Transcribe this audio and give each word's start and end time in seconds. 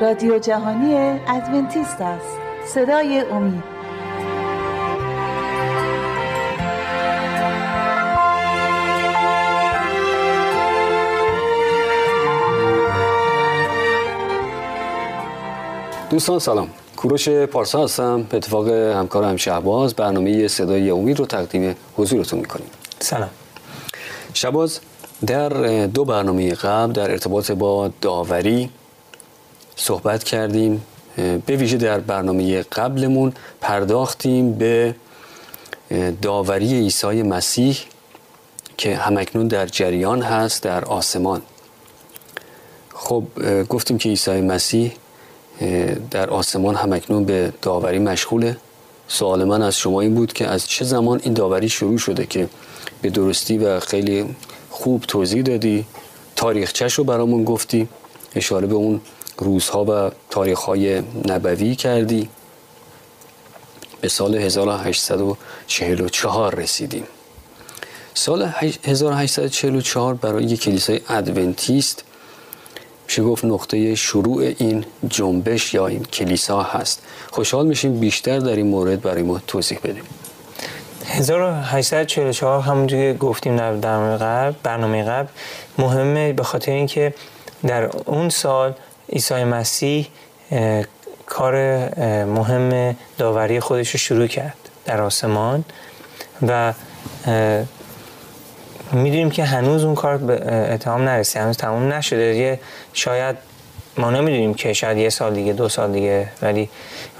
رادیو 0.00 0.38
جهانی 0.38 1.20
ادونتیست 1.28 2.00
است. 2.00 2.26
صدای 2.66 3.20
امید. 3.20 3.62
دوستان 16.10 16.38
سلام. 16.38 16.68
کوروش 16.96 17.28
پارسا 17.28 17.84
هستم. 17.84 18.22
به 18.22 18.36
اتفاق 18.36 18.68
همکارم 18.68 19.36
شهباز 19.36 19.94
برنامه 19.94 20.48
صدای 20.48 20.90
امید 20.90 21.18
رو 21.18 21.26
تقدیم 21.26 21.76
حضورتون 21.96 22.38
می‌کنیم. 22.38 22.66
سلام. 22.98 23.30
شباز 24.34 24.80
در 25.26 25.48
دو 25.86 26.04
برنامه 26.04 26.54
قبل 26.54 26.92
در 26.92 27.10
ارتباط 27.10 27.50
با 27.50 27.90
داوری 28.00 28.70
صحبت 29.76 30.24
کردیم 30.24 30.82
به 31.16 31.56
ویژه 31.56 31.76
در 31.76 32.00
برنامه 32.00 32.62
قبلمون 32.62 33.32
پرداختیم 33.60 34.52
به 34.52 34.94
داوری 36.22 36.74
عیسی 36.74 37.22
مسیح 37.22 37.78
که 38.76 38.96
همکنون 38.96 39.48
در 39.48 39.66
جریان 39.66 40.22
هست 40.22 40.62
در 40.62 40.84
آسمان. 40.84 41.42
خب 42.94 43.24
گفتیم 43.68 43.98
که 43.98 44.08
عیسی 44.08 44.40
مسیح 44.40 44.92
در 46.10 46.30
آسمان 46.30 46.74
همکنون 46.74 47.24
به 47.24 47.52
داوری 47.62 47.98
مشغوله. 47.98 48.56
سوال 49.08 49.44
من 49.44 49.62
از 49.62 49.76
شما 49.76 50.00
این 50.00 50.14
بود 50.14 50.32
که 50.32 50.46
از 50.46 50.68
چه 50.68 50.84
زمان 50.84 51.20
این 51.24 51.34
داوری 51.34 51.68
شروع 51.68 51.98
شده 51.98 52.26
که 52.26 52.48
به 53.02 53.10
درستی 53.10 53.58
و 53.58 53.80
خیلی 53.80 54.36
خوب 54.70 55.04
توضیح 55.08 55.42
دادی؟ 55.42 55.84
تاریخچش 56.36 56.94
رو 56.94 57.04
برامون 57.04 57.44
گفتی 57.44 57.88
اشاره 58.34 58.66
به 58.66 58.74
اون 58.74 59.00
روزها 59.38 59.84
و 59.84 60.10
تاریخهای 60.30 61.02
نبوی 61.28 61.74
کردی. 61.74 62.28
به 64.00 64.08
سال 64.08 64.34
1844 64.34 66.54
رسیدیم. 66.54 67.06
سال 68.14 68.42
1844 68.86 70.14
برای 70.14 70.44
یک 70.44 70.60
کلیسای 70.60 71.00
ادونتیست 71.08 72.04
میشه 73.06 73.22
گفت 73.22 73.44
نقطه 73.44 73.94
شروع 73.94 74.52
این 74.58 74.84
جنبش 75.08 75.74
یا 75.74 75.86
این 75.86 76.04
کلیسا 76.04 76.62
هست. 76.62 77.02
خوشحال 77.30 77.66
میشیم 77.66 78.00
بیشتر 78.00 78.38
در 78.38 78.56
این 78.56 78.66
مورد 78.66 79.02
برای 79.02 79.22
ما 79.22 79.40
توضیح 79.46 79.78
بدیم. 79.84 80.02
1844 81.04 82.60
همونجور 82.60 83.12
که 83.12 83.18
گفتیم 83.18 83.56
در 83.56 83.72
برنامه 83.72 84.16
قبل 84.16 84.54
برنامه 84.62 85.04
قبل 85.04 85.28
مهمه 85.78 86.32
به 86.32 86.42
خاطر 86.42 86.72
اینکه 86.72 87.14
در 87.66 87.90
اون 88.06 88.28
سال 88.28 88.74
عیسی 89.12 89.44
مسیح 89.44 90.08
کار 91.26 91.54
مهم 92.24 92.96
داوری 93.18 93.60
خودش 93.60 93.90
رو 93.90 93.98
شروع 93.98 94.26
کرد 94.26 94.56
در 94.84 95.00
آسمان 95.00 95.64
و 96.48 96.72
می‌دونیم 98.92 99.30
که 99.30 99.44
هنوز 99.44 99.84
اون 99.84 99.94
کار 99.94 100.16
به 100.16 100.52
اتهام 100.72 101.02
نرسید 101.02 101.42
هنوز 101.42 101.56
تمام 101.56 101.92
نشده. 101.92 102.36
یه 102.36 102.60
شاید 102.92 103.36
ما 103.96 104.10
نمی‌دونیم 104.10 104.54
که 104.54 104.72
شاید 104.72 104.98
یه 104.98 105.08
سال 105.08 105.34
دیگه 105.34 105.52
دو 105.52 105.68
سال 105.68 105.92
دیگه 105.92 106.28
ولی 106.42 106.70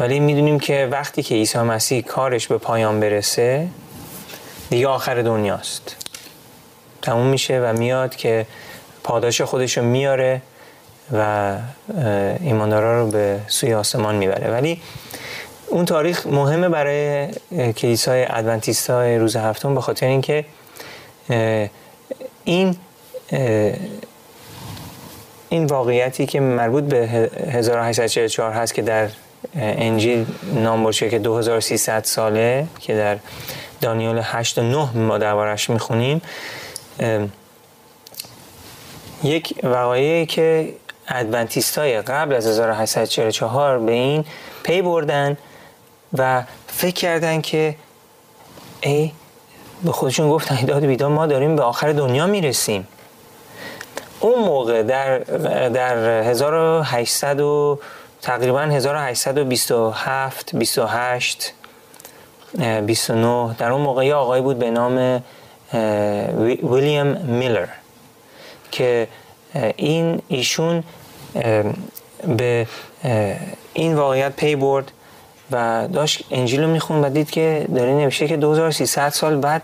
ولی 0.00 0.20
می‌دونیم 0.20 0.58
که 0.58 0.88
وقتی 0.90 1.22
که 1.22 1.34
عیسی 1.34 1.58
مسیح 1.58 2.02
کارش 2.02 2.46
به 2.46 2.58
پایان 2.58 3.00
برسه 3.00 3.68
دیگه 4.70 4.88
آخر 4.88 5.22
دنیاست. 5.22 5.96
تموم 7.02 7.26
میشه 7.26 7.60
و 7.60 7.72
میاد 7.72 8.16
که 8.16 8.46
پاداش 9.04 9.40
خودش 9.40 9.78
رو 9.78 9.84
میاره. 9.84 10.42
و 11.12 11.56
ایماندارا 12.40 13.00
رو 13.02 13.10
به 13.10 13.40
سوی 13.46 13.74
آسمان 13.74 14.14
می‌بره. 14.14 14.50
ولی 14.50 14.80
اون 15.66 15.84
تاریخ 15.84 16.26
مهمه 16.26 16.68
برای 16.68 17.28
کلیسای 17.72 18.26
ادونتیست 18.30 18.90
های 18.90 19.18
روز 19.18 19.36
هفتم 19.36 19.74
به 19.74 19.80
خاطر 19.80 20.06
اینکه 20.06 20.44
این 22.44 22.76
این 25.48 25.66
واقعیتی 25.66 26.26
که 26.26 26.40
مربوط 26.40 26.84
به 26.84 26.96
1844 27.50 28.52
هست 28.52 28.74
که 28.74 28.82
در 28.82 29.08
انجیل 29.56 30.26
نام 30.54 30.84
برشه 30.84 31.10
که 31.10 31.18
2300 31.18 32.04
ساله 32.04 32.66
که 32.80 32.94
در 32.94 33.16
دانیال 33.80 34.20
8 34.22 34.58
و 34.58 34.62
9 34.62 34.96
ما 34.96 35.18
دربارش 35.18 35.70
می‌خونیم 35.70 36.22
یک 39.24 39.54
وقایعی 39.62 40.26
که 40.26 40.74
ادونتیست 41.08 41.78
های 41.78 42.02
قبل 42.02 42.34
از 42.34 42.46
1844 42.46 43.78
به 43.78 43.92
این 43.92 44.24
پی 44.62 44.82
بردن 44.82 45.36
و 46.18 46.42
فکر 46.66 46.94
کردن 46.94 47.40
که 47.40 47.76
ای 48.80 49.12
به 49.84 49.92
خودشون 49.92 50.30
گفتن 50.30 50.64
داد 50.64 50.84
بیدار 50.84 51.10
ما 51.10 51.26
داریم 51.26 51.56
به 51.56 51.62
آخر 51.62 51.92
دنیا 51.92 52.26
می‌رسیم. 52.26 52.88
اون 54.20 54.38
موقع 54.38 54.82
در 54.82 55.18
در 55.68 55.96
1800 56.22 57.40
و 57.40 57.78
تقریبا 58.22 58.60
1827 58.60 60.56
28 60.56 61.52
29 62.86 63.54
در 63.58 63.72
اون 63.72 63.80
موقع 63.80 64.06
یه 64.06 64.14
آقای 64.14 64.40
بود 64.40 64.58
به 64.58 64.70
نام 64.70 65.22
ویلیام 66.62 67.06
میلر 67.06 67.66
که 68.70 69.08
این 69.76 70.22
ایشون 70.28 70.82
به 72.36 72.66
این 73.72 73.94
واقعیت 73.94 74.32
پی 74.36 74.56
برد 74.56 74.92
و 75.50 75.88
داشت 75.92 76.24
انجیل 76.30 76.62
رو 76.62 76.70
میخون 76.70 77.04
و 77.04 77.10
دید 77.10 77.30
که 77.30 77.66
داره 77.74 77.92
نوشته 77.92 78.28
که 78.28 78.36
2300 78.36 79.08
سال 79.08 79.36
بعد 79.36 79.62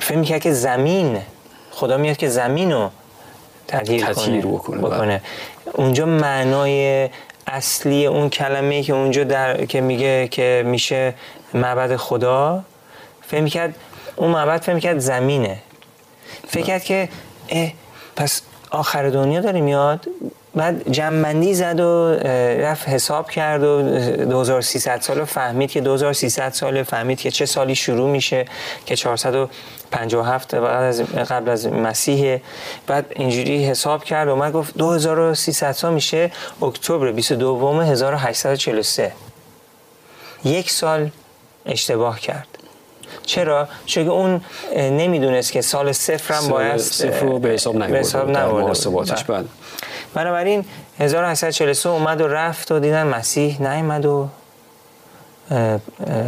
فهم 0.00 0.18
می‌کرد 0.18 0.40
که 0.40 0.52
زمین 0.52 1.18
خدا 1.70 1.96
میاد 1.96 2.16
که 2.16 2.28
زمین 2.28 2.72
رو 2.72 2.90
تغییر 3.68 4.04
کنه, 4.04 4.40
بکنه, 4.40 4.78
بکنه. 4.78 5.22
اونجا 5.72 6.06
معنای 6.06 7.08
اصلی 7.46 8.06
اون 8.06 8.28
کلمه 8.30 8.82
که 8.82 8.92
اونجا 8.92 9.24
در 9.24 9.64
که 9.64 9.80
میگه 9.80 10.28
که 10.28 10.62
میشه 10.66 11.14
معبد 11.54 11.96
خدا 11.96 12.64
فهم 13.20 13.46
کرد 13.46 13.74
اون 14.16 14.30
معبد 14.30 14.60
فهم 14.60 14.80
کرد 14.80 14.98
زمینه 14.98 15.58
فکر 16.48 16.62
کرد 16.62 16.84
که 16.84 17.08
پس 18.16 18.42
آخر 18.70 19.08
دنیا 19.10 19.40
داره 19.40 19.60
میاد. 19.60 20.06
بعد 20.54 20.90
جمعندی 20.90 21.54
زد 21.54 21.80
و 21.80 22.14
رفت 22.62 22.88
حساب 22.88 23.30
کرد 23.30 23.62
و 23.62 23.82
2300 24.24 25.00
سال 25.00 25.24
فهمید 25.24 25.70
که 25.70 25.80
2300 25.80 26.52
سال 26.52 26.82
فهمید 26.82 27.20
که 27.20 27.30
چه 27.30 27.46
سالی 27.46 27.74
شروع 27.74 28.10
میشه 28.10 28.44
که 28.86 28.96
457 28.96 30.54
بعد 30.54 30.82
از 30.82 31.02
قبل 31.02 31.50
از 31.50 31.66
مسیح. 31.66 32.40
بعد 32.86 33.06
اینجوری 33.10 33.64
حساب 33.64 34.04
کرد 34.04 34.28
و 34.28 34.36
من 34.36 34.50
گفت 34.50 34.78
2300 34.78 35.72
سال 35.72 35.94
میشه 35.94 36.30
اکتبر 36.62 37.12
22 37.12 37.80
1843 37.80 39.12
یک 40.44 40.70
سال 40.70 41.10
اشتباه 41.66 42.20
کرد. 42.20 42.51
چرا؟ 43.22 43.68
چون 43.86 44.08
اون 44.08 44.40
نمی‌دونست 44.76 45.52
که 45.52 45.60
سال 45.60 45.92
صفر 45.92 46.34
هم 46.34 46.48
باید 46.48 46.76
صفر 46.76 47.26
رو 47.26 47.38
به 47.38 47.48
حساب 47.48 47.78
به 47.78 47.98
حساب 47.98 48.30
محاسباتش. 48.30 49.24
بعد 49.24 49.44
بنابراین 50.14 50.64
1843 50.98 51.88
اومد 51.88 52.20
و 52.20 52.28
رفت 52.28 52.72
و 52.72 52.78
دیدن 52.78 53.06
مسیح 53.06 53.62
نیامد 53.62 54.06
و 54.06 54.28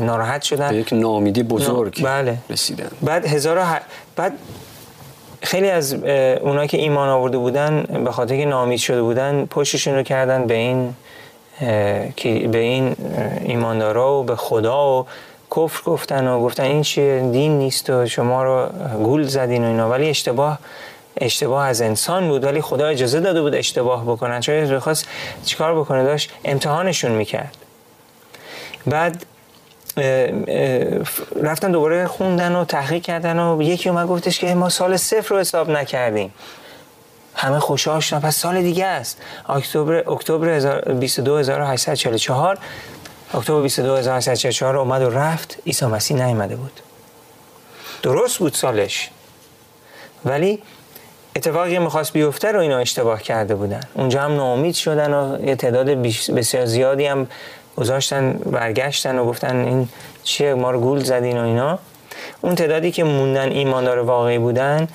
ناراحت 0.01 0.43
شدن. 0.43 0.69
به 0.69 0.77
یک 0.77 0.93
نامیدی 0.93 1.43
بزرگ 1.43 2.05
بله. 2.05 2.39
رسیدن. 2.51 2.91
بعد 3.03 3.27
هزار 3.27 3.81
بعد 4.17 4.33
خیلی 5.43 5.71
از 5.71 5.95
اونایی 6.43 6.69
که 6.69 6.77
ایمان 6.77 7.09
آورده 7.09 7.39
بودن 7.39 8.03
به 8.05 8.13
خاطر 8.13 8.37
که 8.37 8.45
نامید 8.45 8.79
شده 8.79 9.03
بودن 9.03 9.47
پشتشون 9.47 9.95
رو 9.95 10.03
کردن 10.03 10.47
به 10.47 10.55
این 10.55 10.95
به 12.51 12.59
این 12.59 12.97
ایماندارا 13.45 14.21
و 14.21 14.23
به 14.23 14.37
خدا 14.37 15.01
و 15.01 15.07
کفر 15.57 15.83
گفتن 15.85 16.29
و 16.29 16.41
گفتن 16.41 16.63
این 16.63 16.83
چیه 16.83 17.29
دین 17.33 17.59
نیست 17.59 17.91
و 17.91 18.07
شما 18.07 18.45
رو 18.45 18.67
گول 18.99 19.23
زدین 19.23 19.65
و 19.65 19.67
اینا. 19.67 19.91
ولی 19.91 20.11
اشتباه 20.11 20.59
اشتباه 21.21 21.67
از 21.67 21.83
انسان 21.83 22.29
بود. 22.29 22.45
ولی 22.45 22.61
خدا 22.61 22.87
اجازه 22.87 23.21
داده 23.21 23.43
بود 23.43 23.55
اشتباه 23.55 24.05
بکنن. 24.05 24.41
چون 24.41 24.79
خواست 24.79 25.09
چیکار 25.45 25.81
بکنه؟ 25.81 26.05
داشت 26.05 26.31
امتحانشون 26.45 27.13
می‌کرد. 27.13 27.57
بعد 28.87 29.27
رفتن 31.43 31.73
دوباره 31.73 32.07
خوندن 32.07 32.55
و 32.55 32.65
تحقیق 32.65 33.03
کردن 33.03 33.39
و 33.39 33.63
یکی 33.63 33.89
اومد 33.89 34.07
گفتش 34.07 34.39
که 34.39 34.55
ما 34.55 34.69
سال 34.69 34.97
صفر 34.97 35.35
رو 35.35 35.41
حساب 35.41 35.71
نکردیم. 35.71 36.35
همه 37.35 37.59
خوشحال 37.59 38.01
شدن. 38.01 38.21
پس 38.21 38.37
سال 38.37 38.63
دیگه 38.63 38.87
است. 38.87 39.19
اکتبر 39.49 40.11
اکتبر 40.11 40.59
22844 40.59 42.59
اکتبر 43.35 43.61
22844 43.61 44.77
اومد 44.77 45.03
و 45.03 45.11
رفت. 45.11 45.57
عیسی 45.67 45.87
مسیح 45.87 46.17
نیامده 46.17 46.57
بود. 46.57 46.81
درست 48.03 48.39
بود 48.39 48.55
سالش. 48.55 49.11
ولی 50.25 50.63
اتفاقی 51.37 51.79
می‌خواست 51.79 52.13
بیفته 52.13 52.53
رو 52.53 52.61
اینا 52.61 52.79
اشتباه 52.79 53.23
کرده 53.23 53.55
بودن. 53.55 53.81
اونجا 53.95 54.23
هم 54.23 54.37
ناامید 54.37 54.75
شدن 54.75 55.15
و 55.15 55.47
یه 55.47 55.57
تعداد 55.57 55.87
بسیار 56.37 56.67
زیادی 56.67 57.07
هم 57.07 57.27
گذاشتن 57.77 58.33
برگشتن 58.33 59.19
و 59.19 59.25
گفتن 59.25 59.65
این 59.65 59.89
چیه 60.25 60.55
ما 60.55 60.71
رو 60.71 60.81
گول 60.81 60.99
زدین 60.99 61.39
و 61.39 61.45
اینا. 61.45 61.79
اون 62.41 62.55
تعدادی 62.55 62.93
که 62.93 63.05
موندن 63.05 63.49
ایماندار 63.49 63.99
واقعی 63.99 64.39
بودن 64.39 64.89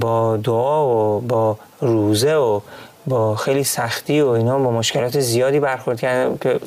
با 0.00 0.36
دعا 0.36 0.86
و 0.86 1.20
با 1.20 1.58
روزه 1.80 2.34
و 2.34 2.60
با 3.06 3.36
خیلی 3.36 3.64
سختی 3.64 4.20
و 4.20 4.28
اینا 4.28 4.58
با 4.58 4.70
مشکلات 4.70 5.20
زیادی 5.20 5.60
برخورد 5.60 6.00
کردن 6.00 6.38
که 6.40 6.60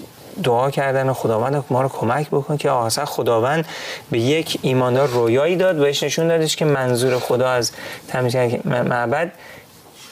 دعا 0.44 0.72
کردن 0.72 1.10
و 1.10 1.14
خداوند 1.14 1.64
ما 1.70 1.82
رو 1.82 1.90
کمک 1.90 2.30
بکن 2.30 2.58
که 2.58 2.72
اصلا 2.72 3.06
خداوند 3.06 3.66
به 4.12 4.20
یک 4.20 4.60
ایماندار 4.62 5.08
رویایی 5.08 5.56
داد 5.56 5.76
بهش 5.76 6.04
نشون 6.04 6.28
دادش 6.28 6.56
که 6.56 6.66
منظور 6.66 7.20
خدا 7.20 7.50
از 7.50 7.72
تمیز 8.08 8.36
معبد 8.66 9.32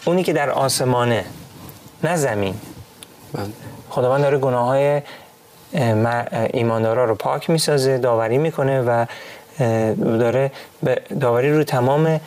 اونی 0.06 0.24
که 0.24 0.34
در 0.34 0.50
آسمانه 0.50 1.26
نه 2.04 2.16
زمین 2.16 2.56
بله. 3.34 3.46
خداوند 3.90 4.22
داره 4.22 4.38
گناه 4.38 4.68
های 4.68 5.02
ایماندارا 6.54 7.06
رو 7.06 7.16
پاک 7.16 7.50
می‌سازه 7.50 7.98
داوری 7.98 8.38
می‌کنه 8.38 8.82
و 8.82 9.06
داره 10.20 10.52
داوری 11.20 11.54
رو 11.54 11.64
تمام 11.64 12.20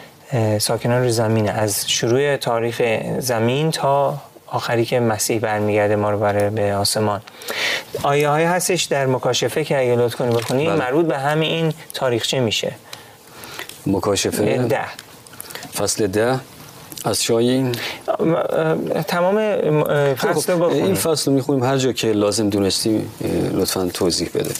ساکنان 0.58 1.02
رو 1.02 1.10
زمینه 1.10 1.50
از 1.50 1.90
شروع 1.90 2.36
تاریخ 2.36 2.82
زمین 3.18 3.70
تا 3.70 4.18
آخری 4.50 4.84
که 4.84 5.00
مسیح 5.00 5.40
برمیگرده 5.40 5.96
ما 5.96 6.10
رو 6.10 6.18
بره 6.18 6.50
به 6.50 6.74
آسمان. 6.74 7.20
آیه 8.02 8.28
های 8.28 8.44
هستش 8.44 8.84
در 8.84 9.06
مکاشفه 9.06 9.64
که 9.64 9.80
اگه 9.80 9.96
لطف 9.96 10.14
کنی 10.14 10.30
بکنی 10.30 10.66
بله. 10.66 10.76
مربوط 10.76 11.06
به 11.06 11.18
همین 11.18 11.50
این 11.50 11.72
تاریخچه 11.94 12.40
میشه. 12.40 12.72
مکاشفه؟ 13.86 14.58
ده. 14.58 14.84
فصل 15.74 16.06
ده. 16.06 16.38
از 17.04 17.22
شایی 17.22 17.72
تمام 19.08 19.56
فصل 20.14 20.54
خب 20.54 20.62
این 20.62 20.94
فصل 20.94 21.30
رو 21.30 21.36
می‌خونیم. 21.36 21.64
هر 21.64 21.76
جا 21.76 21.92
که 21.92 22.12
لازم 22.12 22.50
دونستیم 22.50 23.14
لطفا 23.54 23.90
توضیح 23.94 24.30
بده. 24.34 24.54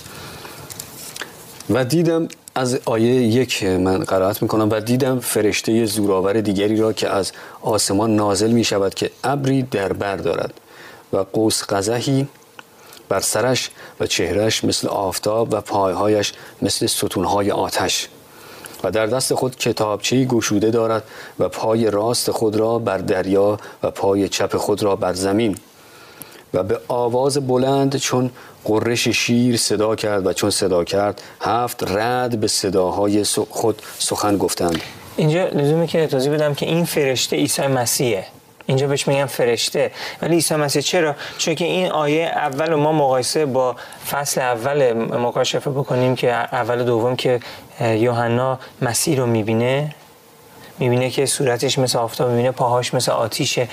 و 1.71 1.85
دیدم 1.85 2.29
از 2.59 2.81
آیه 2.85 3.15
یک 3.15 3.65
من 3.65 3.99
قرائت 3.99 4.43
می‌کنم 4.43 4.71
و 4.71 4.81
دیدم 4.81 5.21
فرشته 5.21 5.87
زورآور 5.87 6.41
دیگری 6.41 6.77
را 6.77 6.93
که 6.93 7.09
از 7.09 7.33
آسمان 7.63 8.17
نازل 8.17 8.51
می 8.51 8.65
شود 8.65 8.95
که 8.95 9.11
ابری 9.25 9.63
در 9.63 9.93
بر 9.93 10.17
دارد 10.17 10.55
و 11.13 11.17
قوس 11.17 11.63
قزحی 11.63 12.29
بر 13.09 13.21
سرش 13.21 13.71
و 14.01 14.07
چهرش 14.07 14.65
مثل 14.65 14.89
آفتاب 14.89 15.49
و 15.53 15.61
پایهایش 15.61 16.33
مثل 16.63 16.87
ستونهای 16.87 17.51
آتش 17.51 18.09
و 18.85 18.91
در 18.91 19.07
دست 19.07 19.35
خود 19.35 19.57
کتابچه 19.57 20.25
گشوده 20.25 20.71
دارد 20.71 21.03
و 21.39 21.49
پای 21.49 21.91
راست 21.91 22.31
خود 22.31 22.57
را 22.57 22.79
بر 22.79 22.99
دریا 22.99 23.59
و 23.83 23.91
پای 23.91 24.29
چپ 24.29 24.57
خود 24.57 24.83
را 24.83 24.97
بر 24.97 25.13
زمین. 25.13 25.57
و 26.55 26.63
به 26.63 26.81
آواز 26.89 27.47
بلند 27.47 27.97
چون 27.97 28.31
قرش 28.65 29.09
شیر 29.09 29.57
صدا 29.57 29.97
کرد 29.97 30.27
و 30.27 30.33
چون 30.33 30.51
صدا 30.51 30.85
کرد 30.85 31.23
هفت 31.41 31.85
رد 31.91 32.41
به 32.41 32.49
صداهای 32.49 33.25
خود 33.51 33.83
سخن 33.99 34.39
گفتند. 34.39 34.81
اینجا 35.17 35.47
لزومه 35.47 35.87
که 35.87 36.07
توضیح 36.07 36.33
بدم 36.33 36.55
که 36.55 36.67
این 36.67 36.85
فرشته 36.85 37.37
عیسی 37.37 37.67
مسیحه. 37.67 38.27
اینجا 38.67 38.87
بهش 38.87 39.09
میگن 39.09 39.27
فرشته. 39.27 39.91
ولی 40.23 40.35
عیسی 40.35 40.55
مسیح 40.55 40.83
چرا؟ 40.83 41.15
چون 41.39 41.55
که 41.55 41.65
این 41.65 41.91
آیه 41.91 42.25
اول 42.25 42.75
ما 42.75 42.93
مقایسه 42.93 43.47
با 43.47 43.77
فصل 44.11 44.41
اول 44.41 44.93
مکاشفه 44.93 45.71
بکنیم 45.71 46.15
که 46.15 46.33
اول 46.33 46.85
دوم 46.85 47.17
که 47.17 47.41
یوحنا 47.81 48.59
مسیح 48.83 49.19
رو 49.19 49.27
می‌بینه. 49.27 49.95
می‌بینه 50.79 51.11
که 51.11 51.27
صورتش 51.27 51.79
مثل 51.79 51.99
آفتاب 51.99 52.31
می‌بینه 52.31 52.51
پاهاش 52.51 52.95
مثل 52.95 53.13
آتیشه. 53.13 53.69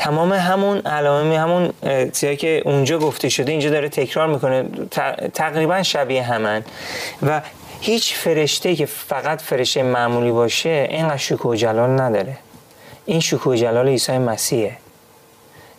تمام 0.00 0.32
همون 0.32 0.78
علائم 0.78 1.32
همون 1.32 1.72
چیزی 2.10 2.36
که 2.36 2.62
اونجا 2.64 2.98
گفته 2.98 3.28
شده 3.28 3.52
اینجا 3.52 3.70
داره 3.70 3.88
تکرار 3.88 4.28
می‌کنه. 4.28 4.64
تقریبا 5.34 5.82
شبیه 5.82 6.22
همن. 6.22 6.64
و 7.22 7.42
هیچ 7.80 8.14
فرشته 8.14 8.76
که 8.76 8.86
فقط 8.86 9.42
فرشته 9.42 9.82
معمولی 9.82 10.30
باشه 10.30 10.88
اینقدر 10.90 11.16
شکوه 11.16 11.56
جلال 11.56 12.00
نداره. 12.00 12.36
این 13.06 13.20
شکوه 13.20 13.56
جلال 13.56 13.88
عیسی 13.88 14.18
مسیحه. 14.18 14.76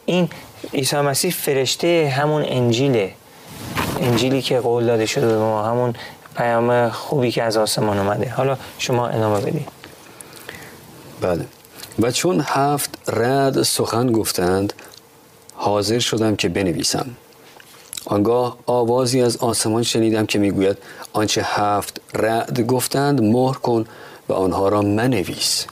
این 0.05 0.29
عیسی 0.73 0.95
مسیح 0.95 1.31
فرشته 1.31 2.13
همون 2.17 2.43
انجیله. 2.45 3.11
انجیلی 4.01 4.41
که 4.41 4.59
قول 4.59 4.85
داده 4.85 5.05
شده 5.05 5.27
به 5.27 5.37
ما 5.37 5.63
همون 5.65 5.93
پیام 6.37 6.89
خوبی 6.89 7.31
که 7.31 7.43
از 7.43 7.57
آسمان 7.57 7.99
اومده. 7.99 8.29
حالا 8.29 8.57
شما 8.77 9.07
ادامه 9.07 9.39
بدید. 9.41 9.67
بله. 11.21 11.45
و 11.99 12.11
چون 12.11 12.43
هفت 12.47 12.97
رد 13.07 13.61
سخن 13.61 14.11
گفتند 14.11 14.73
حاضر 15.53 15.99
شدم 15.99 16.35
که 16.35 16.49
بنویسم. 16.49 17.05
آنگاه 18.05 18.57
آوازی 18.65 19.21
از 19.21 19.37
آسمان 19.37 19.83
شنیدم 19.83 20.25
که 20.25 20.39
می‌گوید 20.39 20.77
آنچه 21.13 21.41
هفت 21.45 22.01
رد 22.13 22.61
گفتند 22.61 23.21
مهر 23.21 23.55
کن 23.55 23.85
و 24.29 24.33
آنها 24.33 24.69
را 24.69 24.81
منویس. 24.81 25.65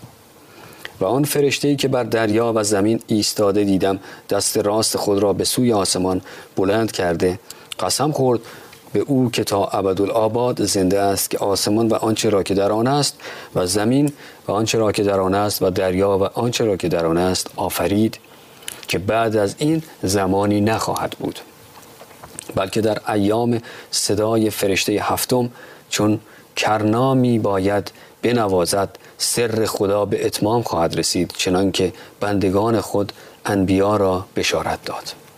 و 0.99 1.05
آن 1.05 1.23
فرشته 1.23 1.75
که 1.75 1.87
بر 1.87 2.03
دریا 2.03 2.53
و 2.55 2.63
زمین 2.63 3.01
ایستاده 3.07 3.63
دیدم 3.63 3.99
دست 4.29 4.57
راست 4.57 4.97
خود 4.97 5.19
را 5.19 5.33
به 5.33 5.43
سوی 5.43 5.73
آسمان 5.73 6.21
بلند 6.55 6.91
کرده 6.91 7.39
قسم 7.79 8.11
خورد 8.11 8.39
به 8.93 8.99
او 8.99 9.31
که 9.31 9.43
تا 9.43 9.65
ابدالآباد 9.65 10.65
زنده 10.65 10.99
است 10.99 11.29
که 11.29 11.37
آسمان 11.37 11.87
و 11.87 11.93
آنچه 11.93 12.29
را 12.29 12.43
که 12.43 12.53
در 12.53 12.71
آن 12.71 12.87
است 12.87 13.15
و 13.55 13.65
زمین 13.65 14.11
و 14.49 14.51
آنچه 14.51 14.77
را 14.77 14.91
که 14.91 15.03
در 15.03 15.19
آن 15.19 15.35
است 15.35 15.61
و 15.61 15.69
دریا 15.69 16.17
و 16.17 16.23
آنچه 16.23 16.65
را 16.65 16.77
که 16.77 16.87
در 16.87 17.05
آن 17.05 17.17
است 17.17 17.51
آفرید 17.55 18.19
که 18.87 18.99
بعد 18.99 19.35
از 19.35 19.55
این 19.57 19.83
زمانی 20.03 20.61
نخواهد 20.61 21.15
بود. 21.19 21.39
بلکه 22.55 22.81
در 22.81 23.11
ایام 23.11 23.61
صدای 23.91 24.49
فرشته 24.49 24.91
هفتم 24.91 25.49
چون 25.89 26.19
کرنامی 26.55 27.39
باید 27.39 27.91
بنوازد 28.21 28.89
سر 29.17 29.65
خدا 29.65 30.05
به 30.05 30.25
اتمام 30.25 30.61
خواهد 30.61 30.99
رسید 30.99 31.33
چنانکه 31.37 31.93
بندگان 32.19 32.81
خود 32.81 33.13
انبیا 33.45 33.97
را 33.97 34.25
بشارت 34.35 34.85
داد. 34.85 35.28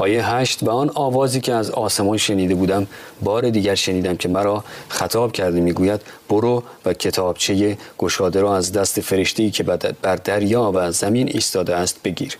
آیه 0.00 0.26
هشت 0.26 0.62
و 0.62 0.70
آن 0.70 0.90
آوازی 0.94 1.40
که 1.40 1.54
از 1.54 1.70
آسمان 1.70 2.16
شنیده 2.16 2.54
بودم 2.54 2.86
بار 3.22 3.50
دیگر 3.50 3.74
شنیدم 3.74 4.16
که 4.16 4.28
مرا 4.28 4.64
خطاب 4.88 5.32
کرده 5.32 5.60
می‌گوید 5.60 6.00
برو 6.28 6.62
و 6.84 6.92
کتابچه 6.92 7.78
گشاده 7.98 8.40
را 8.40 8.56
از 8.56 8.72
دست 8.72 9.00
فرشته 9.00 9.50
که 9.50 9.62
بر 10.02 10.16
دریا 10.16 10.72
و 10.74 10.92
زمین 10.92 11.28
ایستاده 11.28 11.76
است 11.76 12.02
بگیر. 12.04 12.38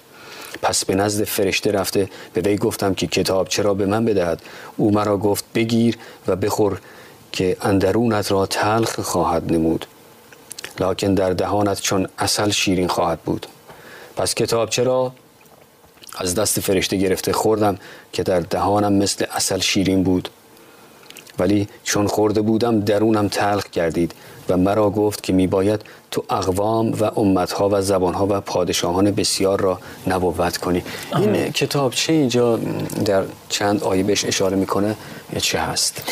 پس 0.62 0.84
به 0.84 0.94
نزد 0.94 1.24
فرشته 1.24 1.72
رفته 1.72 2.08
به 2.34 2.40
وی 2.40 2.56
گفتم 2.56 2.94
که 2.94 3.06
کتاب 3.06 3.48
چرا 3.48 3.74
به 3.74 3.86
من 3.86 4.04
بدهد. 4.04 4.42
او 4.76 4.90
مرا 4.90 5.18
گفت 5.18 5.44
بگیر 5.54 5.98
و 6.26 6.36
بخور 6.36 6.80
که 7.32 7.56
اندرونت 7.62 8.32
را 8.32 8.46
تلخ 8.46 9.00
خواهد 9.00 9.52
نمود. 9.52 9.86
لکن 10.80 11.14
در 11.14 11.30
دهانت 11.30 11.80
چون 11.80 12.08
اصل 12.18 12.50
شیرین 12.50 12.88
خواهد 12.88 13.20
بود. 13.20 13.46
پس 14.16 14.34
کتاب 14.34 14.70
چرا 14.70 15.12
از 16.18 16.34
دست 16.34 16.60
فرشته 16.60 16.96
گرفته 16.96 17.32
خوردم 17.32 17.78
که 18.12 18.22
در 18.22 18.40
دهانم 18.40 18.92
مثل 18.92 19.24
اصل 19.30 19.58
شیرین 19.58 20.02
بود. 20.02 20.28
ولی 21.38 21.68
چون 21.84 22.06
خورده 22.06 22.40
بودم 22.40 22.80
درونم 22.80 23.28
تلخ 23.28 23.70
گردید 23.70 24.14
و 24.48 24.56
مرا 24.56 24.90
گفت 24.90 25.22
که 25.22 25.32
میباید 25.32 25.80
تو 26.10 26.24
اقوام 26.30 26.92
و 26.92 27.20
امتها 27.20 27.68
و 27.72 27.82
زبانها 27.82 28.26
و 28.30 28.40
پادشاهان 28.40 29.10
بسیار 29.10 29.60
را 29.60 29.78
نبوت 30.06 30.56
کنی. 30.56 30.82
این 31.16 31.52
کتاب 31.52 31.92
چه 31.92 32.12
اینجا 32.12 32.56
در 33.04 33.22
چند 33.48 33.82
آیه 33.82 34.02
بهش 34.02 34.24
اشاره 34.24 34.56
می‌کنه؟ 34.56 34.96
چه 35.38 35.58
هست؟ 35.58 36.02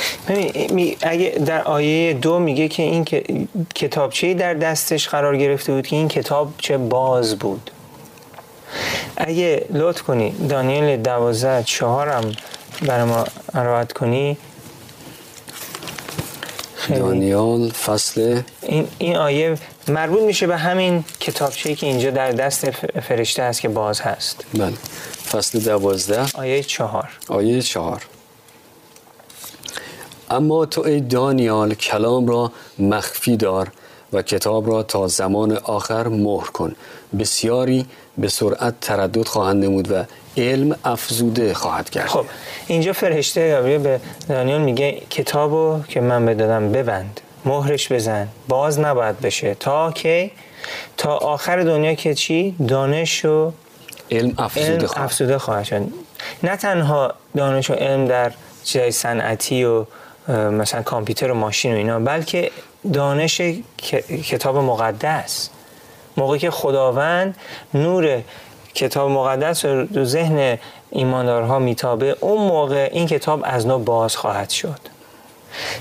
اگه 1.03 1.43
در 1.47 1.63
آیه 1.63 2.15
دو 2.15 2.39
میگه 2.39 2.69
که 2.69 2.83
این 2.83 3.05
کتابچه 3.75 4.35
در 4.35 4.55
دستش 4.55 5.09
قرار 5.09 5.37
گرفته 5.37 5.73
بود 5.73 5.87
که 5.87 5.97
این 5.97 6.09
کتاب 6.09 6.53
چه 6.59 6.79
باز 6.79 7.37
بود. 7.37 7.71
اگه 9.17 9.67
لطف 9.71 10.03
کنی 10.03 10.31
دانیل 10.49 11.03
دوازده 11.03 11.63
چهارم 11.63 12.33
برای 12.83 13.05
ما 13.05 13.25
روایت 13.55 13.93
کنی. 13.93 14.37
دانیال 16.89 17.71
فصل. 17.71 18.41
این, 18.63 18.89
این 18.99 19.17
آیه 19.17 19.59
مربوط 19.89 20.23
میشه 20.23 20.47
به 20.47 20.57
همین 20.57 21.05
کتابچه‌ای 21.21 21.75
که 21.75 21.87
اینجا 21.87 22.11
در 22.11 22.33
دست 22.33 22.71
فرشته 23.01 23.43
است 23.43 23.61
که 23.61 23.69
باز 23.69 24.01
هست. 24.01 24.45
بله. 24.55 24.73
فصل 25.31 25.59
دوازده. 25.59 26.27
آیه 26.35 26.63
چهار. 26.63 27.09
آیه 27.29 27.63
چهار. 27.63 28.03
اما 30.31 30.67
تو 30.67 30.81
ای 30.81 31.01
دانیال 31.01 31.75
کلام 31.75 32.29
را 32.29 32.53
مخفی 32.79 33.37
دار 33.37 33.71
و 34.13 34.23
کتاب 34.23 34.71
را 34.71 34.83
تا 34.83 35.09
زمان 35.09 35.53
آخر 35.57 36.09
مهر 36.09 36.47
کن. 36.47 36.75
بسیاری 37.19 37.87
به 38.19 38.29
سرعت 38.29 38.75
تردد 38.81 39.27
خواهند 39.27 39.65
نمود 39.65 39.93
و 39.93 40.05
علم 40.37 40.77
افزوده 40.85 41.55
خواهد 41.55 41.91
کرد. 41.91 42.07
خب 42.07 42.25
اینجا 42.67 42.93
فرشته 42.93 43.61
به 43.83 44.01
دانیال 44.29 44.61
میگه 44.61 45.03
کتابو 45.11 45.81
که 45.89 46.01
من 46.01 46.27
بدادم 46.27 46.73
ببند 46.73 47.21
مهرش 47.45 47.93
بزن 47.93 48.29
باز 48.49 48.81
نباید 48.81 49.21
بشه. 49.21 49.55
تا 49.55 49.93
که 49.93 50.31
تا 50.97 51.17
آخر 51.17 51.61
دنیا 51.61 51.95
که 51.95 52.15
چی؟ 52.15 52.55
دانش 52.69 53.25
و 53.25 53.53
علم 54.11 54.35
افزوده 54.39 54.73
علم 54.73 54.87
خواهد. 54.87 55.05
افزوده 55.05 55.39
خواهد 55.39 55.65
شد. 55.65 55.83
نه 56.43 56.57
تنها 56.57 57.15
دانش 57.37 57.71
و 57.71 57.75
علم 57.75 58.07
در 58.07 58.33
چیزای 58.65 58.91
صنعتی 58.91 59.65
و 59.65 59.85
مثلا 60.29 60.83
کامپیوتر 60.83 61.31
و 61.31 61.35
ماشین 61.35 61.73
و 61.73 61.77
اینا 61.77 62.01
بلکه 62.01 62.51
دانش 62.93 63.41
کتاب 64.25 64.57
مقدس. 64.57 65.51
موقعی 66.19 66.39
که 66.39 66.51
خداوند 66.51 67.37
نور 67.75 68.23
کتاب 68.75 69.11
مقدس 69.11 69.65
رو 69.65 70.05
ذهن 70.05 70.59
ایماندارها 70.91 71.59
میتابه 71.59 72.17
اون 72.21 72.47
موقع 72.47 72.89
این 72.93 73.07
کتاب 73.07 73.41
از 73.45 73.67
نو 73.67 73.79
باز 73.79 74.17
خواهد 74.17 74.51
شد. 74.51 74.81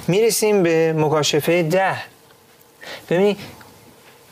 می‌رسیم 0.07 0.63
به 0.63 0.93
مکاشفه 0.93 1.63
ده. 1.63 1.97
ببینید 3.09 3.37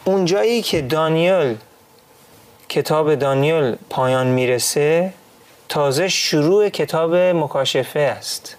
اون 0.05 0.25
جایی 0.25 0.61
که 0.61 0.81
دانیل 0.81 1.57
کتاب 2.69 3.15
دانیل 3.15 3.75
پایان 3.89 4.27
می‌رسه 4.27 5.13
تازه 5.69 6.07
شروع 6.07 6.69
کتاب 6.69 7.15
مکاشفه 7.15 7.99
است. 7.99 8.55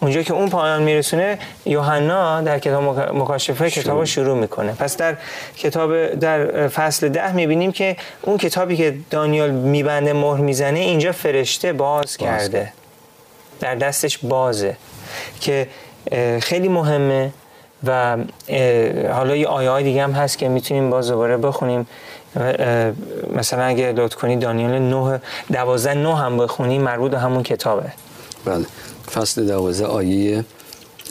اونجا 0.00 0.22
که 0.22 0.32
اون 0.34 0.48
پایان 0.48 0.82
میرسونه 0.82 1.38
یوحنا 1.66 2.40
در 2.40 2.58
کتاب 2.58 2.82
مک- 2.84 3.14
مکاشفه 3.14 3.70
کتاب 3.70 3.98
رو 3.98 4.06
شروع 4.06 4.38
می‌کنه. 4.38 4.72
پس 4.72 4.96
در 4.96 5.16
کتاب 5.56 6.14
در 6.14 6.68
فصل 6.68 7.08
ده 7.08 7.32
می‌بینیم 7.32 7.72
که 7.72 7.96
اون 8.22 8.36
کتابی 8.36 8.76
که 8.76 8.96
دانیال 9.10 9.50
میبنده 9.50 10.12
مهر 10.12 10.40
می‌زنه 10.40 10.78
اینجا 10.78 11.12
فرشته 11.12 11.72
باز 11.72 12.16
کرده. 12.16 12.72
در 13.60 13.74
دستش 13.74 14.18
بازه. 14.18 14.76
که 15.40 15.68
خیلی 16.42 16.68
مهمه 16.68 17.32
و 17.86 18.16
حالا 19.12 19.36
یه 19.36 19.46
آیه 19.46 19.70
های 19.70 19.84
دیگه 19.84 20.02
هم 20.02 20.12
هست 20.12 20.38
که 20.38 20.48
می‌تونیم 20.48 20.90
باز 20.90 21.08
دوباره 21.10 21.36
بخونیم. 21.36 21.86
مثلا 23.36 23.64
اگه 23.64 23.92
لطف 23.92 24.16
کنی 24.16 24.36
دانیال 24.36 24.78
9 24.78 25.20
12 25.52 25.94
9 25.94 26.16
هم 26.16 26.36
بخونی 26.36 26.78
مربوط 26.78 27.10
به 27.10 27.18
همون 27.18 27.42
کتابه. 27.42 27.92
بله. 28.44 28.66
فصل 29.08 29.46
دوازده 29.46 29.86
آیه 29.86 30.44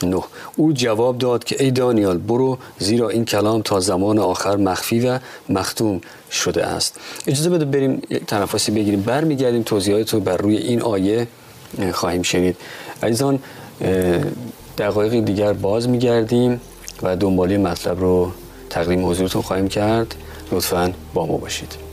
نه. 0.03 0.23
او 0.55 0.73
جواب 0.73 1.17
داد 1.17 1.43
که 1.43 1.63
ای 1.63 1.71
دانیال 1.71 2.17
برو 2.17 2.57
زیرا 2.79 3.09
این 3.09 3.25
کلام 3.25 3.61
تا 3.61 3.79
زمان 3.79 4.19
آخر 4.19 4.55
مخفی 4.55 4.99
و 4.99 5.19
مختوم 5.49 6.01
شده 6.31 6.65
است. 6.65 6.99
اجازه 7.27 7.49
بده 7.49 7.65
بریم 7.65 8.01
یک 8.09 8.25
تنفسی 8.25 8.71
بگیریم. 8.71 9.01
برمیگردیم 9.01 9.63
توضیحات 9.63 10.13
رو 10.13 10.19
بر 10.19 10.37
روی 10.37 10.57
این 10.57 10.81
آیه 10.81 11.27
اه، 11.79 11.91
خواهیم 11.91 12.21
شنید. 12.21 12.55
عزیزان 13.03 13.39
دقایق 14.77 15.25
دیگر 15.25 15.53
باز 15.53 15.89
میگردیم 15.89 16.61
و 17.03 17.15
دنبالی 17.15 17.57
مطلب 17.57 17.99
رو 17.99 18.31
تقدیم 18.69 19.09
حضورتون 19.09 19.41
خواهیم 19.41 19.67
کرد. 19.67 20.15
لطفا 20.51 20.93
با 21.13 21.25
ما 21.25 21.37
باشید. 21.37 21.86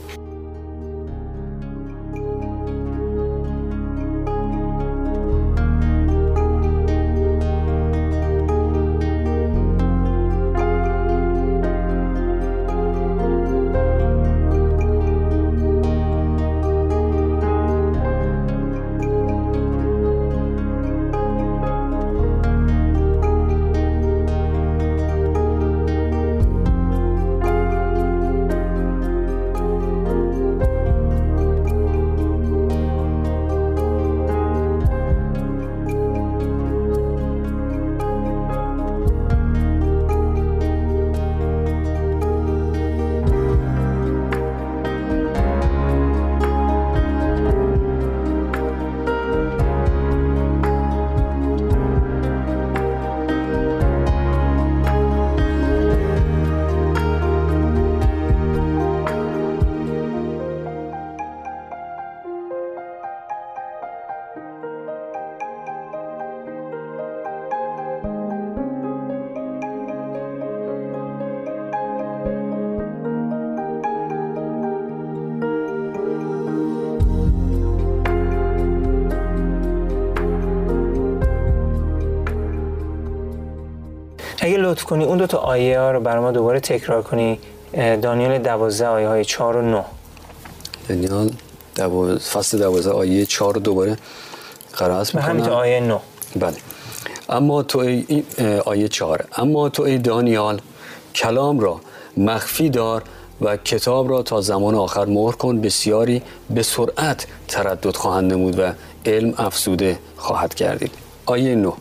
لطف 84.75 84.83
کنی 84.83 85.03
اون 85.05 85.17
دو 85.17 85.27
تا 85.27 85.37
آیه 85.37 85.79
ها 85.79 85.91
رو 85.91 85.99
برای 85.99 86.21
ما 86.23 86.31
دوباره 86.31 86.59
تکرار 86.59 87.01
کنی. 87.01 87.39
دانیال 87.73 88.37
12 88.37 88.87
آیه 88.87 89.07
های 89.07 89.25
4 89.25 89.57
و 89.57 89.61
9 89.61 89.85
دانیال 90.89 91.29
دو... 91.75 92.19
فصل 92.19 92.57
دوازده 92.59 92.91
آیه 92.91 93.25
چهار 93.25 93.53
رو 93.53 93.59
دوباره 93.59 93.97
قرائت 94.73 95.15
می‌کنم. 95.15 95.41
آیه 95.41 95.79
9 95.79 95.99
بله. 96.35 96.55
اما 97.29 97.63
تو 97.63 97.79
ای 97.79 98.23
آیه 98.65 98.87
چهار. 98.87 99.25
اما 99.37 99.69
تو 99.69 99.83
ای 99.83 99.97
دانیال 99.97 100.61
کلام 101.15 101.59
را 101.59 101.81
مخفی 102.17 102.69
دار 102.69 103.03
و 103.41 103.57
کتاب 103.57 104.09
را 104.09 104.21
تا 104.21 104.41
زمان 104.41 104.75
آخر 104.75 105.05
مهر 105.05 105.31
کن. 105.31 105.61
بسیاری 105.61 106.21
به 106.49 106.63
سرعت 106.63 107.27
تردد 107.47 107.95
خواهند 107.95 108.33
نمود 108.33 108.59
و 108.59 108.71
علم 109.05 109.33
افزوده 109.37 109.99
خواهد 110.17 110.55
گردید. 110.55 110.91
آیه 111.25 111.55
9 111.55 111.73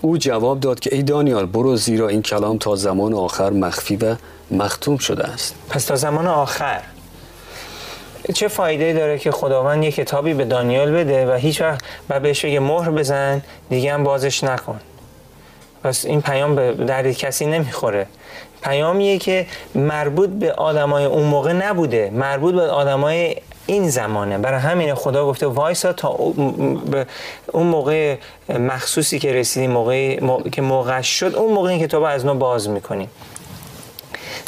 او 0.00 0.16
جواب 0.18 0.60
داد 0.60 0.80
که 0.80 0.94
ای 0.94 1.02
دانیال 1.02 1.46
برو 1.46 1.76
زیرا 1.76 2.08
این 2.08 2.22
کلام 2.22 2.58
تا 2.58 2.76
زمان 2.76 3.14
آخر 3.14 3.50
مخفی 3.50 3.96
و 3.96 4.16
مختوم 4.50 4.96
شده 4.96 5.24
است. 5.24 5.54
پس 5.70 5.84
تا 5.84 5.96
زمان 5.96 6.26
آخر. 6.26 6.80
چه 8.34 8.48
فایده 8.48 8.92
داره 8.92 9.18
که 9.18 9.30
خداوند 9.30 9.84
یه 9.84 9.92
کتابی 9.92 10.34
به 10.34 10.44
دانیال 10.44 10.92
بده 10.92 11.32
و 11.32 11.34
هیچ 11.34 11.60
وقت 11.60 11.80
و 12.10 12.20
بهش 12.20 12.44
بگه 12.44 12.60
مهر 12.60 12.90
بزن 12.90 13.42
دیگه 13.70 13.92
هم 13.92 14.04
بازش 14.04 14.44
نکن. 14.44 14.80
پس 15.84 16.04
این 16.04 16.22
پیام 16.22 16.54
به 16.54 16.72
درد 16.72 17.12
کسی 17.12 17.46
نمی‌خوره. 17.46 18.06
پیامیه 18.62 19.18
که 19.18 19.46
مربوط 19.74 20.30
به 20.30 20.52
آدمای 20.52 21.04
اون 21.04 21.24
موقع 21.24 21.52
نبوده. 21.52 22.10
مربوط 22.14 22.54
به 22.54 22.62
آدمای 22.62 23.36
این 23.66 23.88
زمانه. 23.88 24.38
برای 24.38 24.60
همین 24.60 24.94
خدا 24.94 25.26
گفته 25.26 25.46
وایسا 25.46 25.92
تا 25.92 26.08
اون 26.08 27.66
موقع 27.66 28.16
مخصوصی 28.48 29.18
که 29.18 29.32
رسیدیم 29.32 29.70
موقع 29.70 30.24
مو- 30.24 30.42
که 30.42 30.62
موقع 30.62 31.00
شد 31.00 31.34
اون 31.34 31.52
موقع 31.52 31.70
این 31.70 31.86
کتاب 31.86 32.02
از 32.02 32.26
نو 32.26 32.34
باز 32.34 32.68
می‌کنیم. 32.68 33.10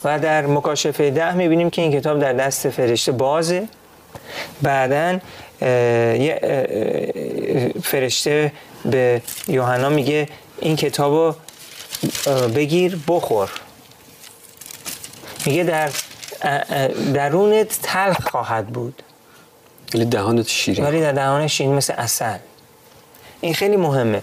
و 0.04 0.18
در 0.18 0.46
مکاشفه 0.46 1.10
ده 1.10 1.34
می‌بینیم 1.34 1.70
که 1.70 1.82
این 1.82 1.92
کتاب 1.92 2.20
در 2.20 2.32
دست 2.32 2.68
فرشته 2.70 3.12
بازه. 3.12 3.68
بعدا 4.62 5.18
یه 5.60 6.38
فرشته 7.82 8.52
به 8.84 9.22
یوحنا 9.48 9.88
میگه 9.88 10.28
این 10.58 10.76
کتاب 10.76 11.12
رو 11.12 11.34
بگیر 12.48 12.98
بخور. 13.08 13.50
میگه 15.46 15.64
در 15.64 15.90
درونت 17.14 17.78
تلخ 17.82 18.28
خواهد 18.30 18.66
بود. 18.66 19.02
ولی 19.94 20.04
دهانت 20.04 20.48
شیرین. 20.48 20.84
ولی 20.84 21.00
در 21.00 21.12
دهان 21.12 21.46
شیرین 21.46 21.74
مثل 21.74 21.94
اصل 21.96 22.38
این 23.40 23.54
خیلی 23.54 23.76
مهمه. 23.76 24.22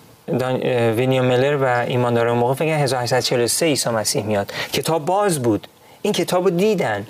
وینیو 0.96 1.24
ملر 1.24 1.58
و 1.62 1.86
ایماندار 1.88 2.28
اون 2.28 2.38
موقع 2.38 2.54
فکر 2.54 2.66
کنن 2.66 2.84
1843 2.84 3.66
عیسی 3.66 3.90
مسیح 3.90 4.24
میاد 4.24 4.52
کتاب 4.74 5.06
باز 5.06 5.42
بود 5.42 5.68
این 6.08 6.14
کتاب 6.14 6.44
رو 6.44 6.50
دیدن. 6.50 7.08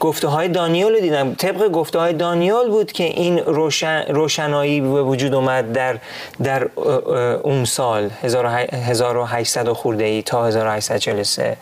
گفته 0.00 0.28
های 0.28 0.48
دانیال 0.48 0.92
رو 0.92 1.00
دیدن 1.00 1.34
طبق 1.34 1.68
گفته 1.68 1.98
های 1.98 2.12
دانیال 2.12 2.68
بود 2.68 2.92
که 2.92 3.04
این 3.04 3.38
روشن، 3.38 4.04
روشنایی 4.08 4.80
به 4.80 5.02
وجود 5.02 5.34
اومد 5.34 5.72
در, 5.72 5.98
در 6.42 6.68
اون 7.42 7.64
سال 7.64 8.10
1800 8.22 9.68
و 9.68 9.74
خورده 9.74 10.04
ای 10.04 10.22
تا 10.22 10.46
1843 10.46 11.56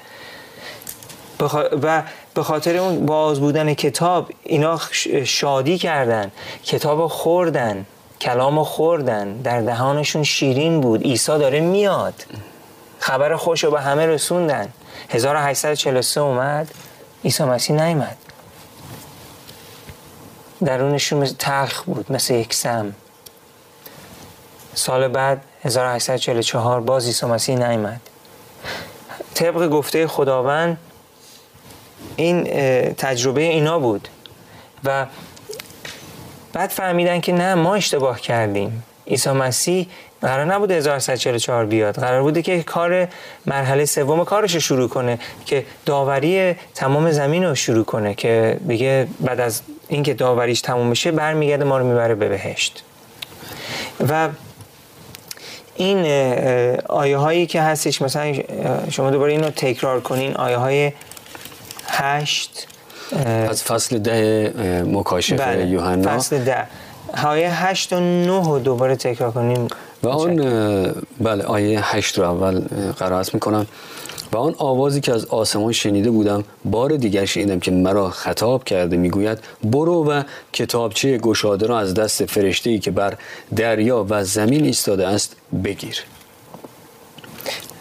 و 1.83 2.03
به 2.35 2.43
خاطر 2.43 2.77
اون 2.77 3.07
باز 3.07 3.41
بودن 3.41 3.75
کتاب 3.75 4.31
اینا 4.43 4.81
شادی 5.25 5.79
کردن. 5.79 6.31
کتاب 6.65 7.07
خوردن 7.07 7.87
کلام 8.21 8.65
خوردن. 8.65 9.37
در 9.37 9.61
دهانشون 9.61 10.23
شیرین 10.23 10.81
بود. 10.81 11.03
عیسی 11.03 11.39
داره 11.39 11.61
میاد. 11.61 12.15
خبر 12.99 13.37
خوش 13.37 13.65
رو 13.65 13.71
به 13.71 13.81
همه 13.81 14.07
رسوندن. 14.07 14.69
1843 15.11 16.21
اومد 16.21 16.75
عیسی 17.25 17.45
مسیح 17.45 17.77
نیمد 17.77 18.17
درونشون 20.65 21.25
تلخ 21.25 21.83
بود 21.83 22.13
مثل 22.13 22.35
یک 22.35 22.55
سم. 22.55 22.95
سال 24.75 25.09
بعد 25.09 25.45
1844 25.65 26.81
باز 26.81 27.07
عیسی 27.07 27.27
مسیح 27.27 27.57
نیامد 27.57 28.01
طبق 29.35 29.69
گفته 29.69 30.07
خداوند 30.07 30.79
این 32.17 32.45
تجربه 32.95 33.41
اینا 33.41 33.79
بود. 33.79 34.09
و 34.85 35.07
بعد 36.53 36.71
فهمیدن 36.71 37.21
که 37.21 37.33
نه 37.33 37.55
ما 37.55 37.75
اشتباه 37.75 38.21
کردیم. 38.21 38.85
عیسی 39.07 39.31
مسیح 39.31 39.89
قرار 40.23 40.45
نبوده 40.45 40.75
1144 40.75 41.67
بیاد. 41.67 41.95
قرار 41.95 42.23
بوده 42.23 42.43
که 42.43 42.63
کار 42.63 43.09
مرحله 43.47 43.85
سوم 43.85 44.25
کارش 44.25 44.55
رو 44.55 44.61
شروع 44.61 44.89
کنه 44.89 45.19
که 45.47 45.65
داوری 45.87 46.55
تمام 46.75 47.11
زمین 47.11 47.45
رو 47.45 47.55
شروع 47.55 47.85
کنه 47.85 48.15
که 48.15 48.61
دیگه 48.69 49.09
بعد 49.21 49.41
از 49.41 49.61
اینکه 49.89 50.15
داوریش 50.15 50.61
تموم 50.61 50.91
بشه 50.91 51.13
برمیگرده 51.13 51.65
ما 51.65 51.79
رو 51.79 51.87
می‌بره 51.87 52.15
به 52.15 52.29
بهشت. 52.29 52.85
و 54.09 54.29
این 55.77 56.07
آیه 56.89 57.17
هایی 57.17 57.47
که 57.47 57.63
هستش 57.63 58.03
مثلا 58.03 58.35
شما 58.91 59.11
دوباره 59.11 59.33
اینو 59.33 59.51
تکرار 59.51 60.01
کنین 60.01 60.37
آیه 60.37 60.57
های 60.57 60.93
هشت 61.87 62.67
از 63.49 63.63
فصل 63.63 63.99
ده 63.99 64.53
مکاشفه 64.87 65.37
بله. 65.37 65.67
یوحنا. 65.67 66.19
فصل 66.19 66.45
ده. 66.45 66.67
آیه 67.25 67.65
هشت 67.65 67.93
و 67.93 68.01
نه 68.01 68.45
رو 68.45 68.59
دوباره 68.59 68.97
تکرار 68.97 69.31
کنیم 69.31 69.69
و 70.03 70.09
آن 70.09 70.37
بله 71.21 71.45
آیه 71.45 71.95
هشت 71.97 72.19
رو 72.19 72.25
اول 72.25 72.61
قرائت 72.99 73.35
می‌کنم. 73.35 73.67
و 74.33 74.37
آن 74.37 74.55
آوازی 74.59 75.01
که 75.01 75.13
از 75.13 75.25
آسمان 75.25 75.73
شنیده 75.73 76.11
بودم 76.11 76.45
بار 76.65 76.97
دیگر 76.97 77.25
شنیدم 77.25 77.61
که 77.61 77.71
مرا 77.71 78.11
خطاب 78.11 78.65
کرده 78.65 78.97
می‌گوید 78.97 79.39
برو 79.65 80.11
و 80.11 80.23
کتابچه 80.53 81.19
گشاده 81.19 81.67
را 81.67 81.79
از 81.79 81.95
دست 81.95 82.25
فرشته 82.25 82.71
ای 82.71 82.79
که 82.79 82.91
بر 82.91 83.17
دریا 83.57 84.07
و 84.11 84.25
زمین 84.25 84.65
ایستاده 84.65 85.07
است 85.07 85.37
بگیر. 85.65 85.97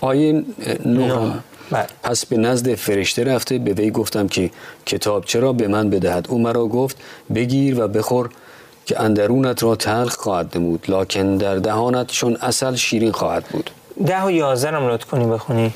آیه 0.01 0.43
نه. 0.85 1.33
بله. 1.71 1.87
پس 2.03 2.25
به 2.25 2.37
نزد 2.37 2.75
فرشته 2.75 3.23
رفته 3.23 3.57
به 3.57 3.73
وی 3.73 3.91
گفتم 3.91 4.27
که 4.27 4.51
کتابچه 4.85 5.39
را 5.39 5.53
به 5.53 5.67
من 5.67 5.89
بدهد. 5.89 6.27
او 6.29 6.39
مرا 6.39 6.65
گفت 6.67 6.97
بگیر 7.35 7.83
و 7.83 7.87
بخور 7.87 8.29
که 8.91 9.01
اندرونت 9.01 9.63
را 9.63 9.75
تلخ 9.75 10.15
خواهد 10.15 10.57
نمود 10.57 10.86
لکن 10.88 11.38
در 11.38 11.55
دهانت 11.55 12.07
چون 12.07 12.38
اصل 12.41 12.75
شیرین 12.75 13.12
خواهد 13.12 13.43
بود. 13.45 13.69
ده 14.05 14.24
و 14.24 14.31
یازده 14.31 14.71
هم 14.71 14.88
لطف 14.88 15.05
کنی 15.05 15.25
بخونی. 15.25 15.74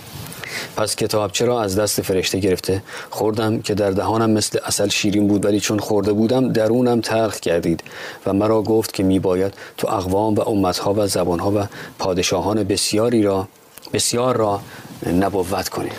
پس 0.77 0.95
کتاب 0.95 1.31
چرا 1.31 1.61
از 1.61 1.79
دست 1.79 2.01
فرشته 2.01 2.39
گرفته؟ 2.39 2.83
خوردم 3.09 3.61
که 3.61 3.73
در 3.73 3.91
دهانم 3.91 4.29
مثل 4.29 4.59
اصل 4.65 4.87
شیرین 4.87 5.27
بود 5.27 5.45
ولی 5.45 5.59
چون 5.59 5.79
خورده 5.79 6.13
بودم 6.13 6.51
درونم 6.51 7.01
تلخ 7.01 7.39
کردید 7.39 7.83
و 8.25 8.33
مرا 8.33 8.61
گفت 8.61 8.93
که 8.93 9.03
می 9.03 9.19
باید 9.19 9.53
تو 9.77 9.87
اقوام 9.87 10.35
و 10.35 10.41
امتها 10.49 10.93
و 10.93 11.07
زبانها 11.07 11.51
و 11.51 11.67
پادشاهان 11.99 12.63
بسیاری 12.63 13.23
را 13.23 13.47
بسیار 13.93 14.37
را 14.37 14.61
نبوت 15.19 15.69
کنید 15.69 15.91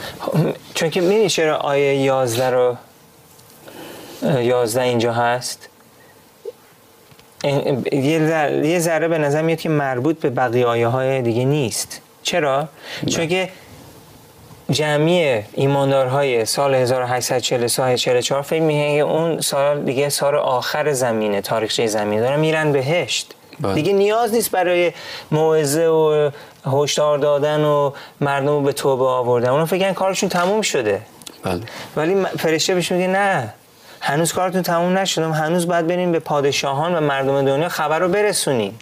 چون 0.74 0.90
که 0.90 1.00
می‌دونی 1.00 1.28
چرا 1.28 1.56
آیه 1.56 1.96
یازده 1.96 2.50
رو 2.50 2.76
یازده 4.22 4.82
اینجا 4.82 5.12
هست؟ 5.12 5.68
یه 8.62 8.78
ذره 8.78 9.08
به 9.08 9.18
نظر 9.18 9.42
میاد 9.42 9.58
که 9.58 9.68
مربوط 9.68 10.20
به 10.20 10.30
بقیه 10.30 10.66
آیه 10.66 10.86
های 10.86 11.22
دیگه 11.22 11.44
نیست. 11.44 12.00
چرا؟ 12.22 12.68
چون 13.10 13.28
که 13.28 13.48
جمعی 14.70 15.42
ایماندارهای 15.54 16.44
سال 16.44 16.74
1843 16.74 17.96
44 17.96 18.42
فکر 18.42 18.60
میگن 18.60 19.00
اون 19.00 19.40
سال 19.40 19.84
دیگه 19.84 20.08
سال 20.08 20.34
آخر 20.34 20.92
زمینه 20.92 21.40
تاریخچه 21.40 21.86
زمینه. 21.86 22.22
دارن 22.22 22.40
میرن 22.40 22.72
بهشت. 22.72 23.34
بله. 23.60 23.74
دیگه 23.74 23.92
نیاز 23.92 24.34
نیست 24.34 24.50
برای 24.50 24.92
موعظه 25.30 25.86
و 25.86 26.30
هشدار 26.66 27.18
دادن 27.18 27.64
و 27.64 27.90
مردم 28.20 28.46
رو 28.46 28.60
به 28.60 28.72
توبه 28.72 29.04
آوردن. 29.04 29.48
اونا 29.48 29.66
فکر 29.66 29.92
کارشون 29.92 30.28
تموم 30.28 30.62
شده. 30.62 31.00
بله. 31.42 31.60
ولی 31.96 32.24
فرشته 32.38 32.74
بهش 32.74 32.92
میگه 32.92 33.06
نه. 33.06 33.54
هنوز 34.06 34.32
کارتون 34.32 34.62
تموم 34.62 34.98
نشده 34.98 35.26
هنوز 35.32 35.66
باید 35.66 35.86
بریم 35.86 36.12
به 36.12 36.18
پادشاهان 36.18 36.94
و 36.94 37.00
مردم 37.00 37.42
دنیا 37.42 37.68
خبر 37.68 37.98
رو 37.98 38.08
برسونیم. 38.08 38.78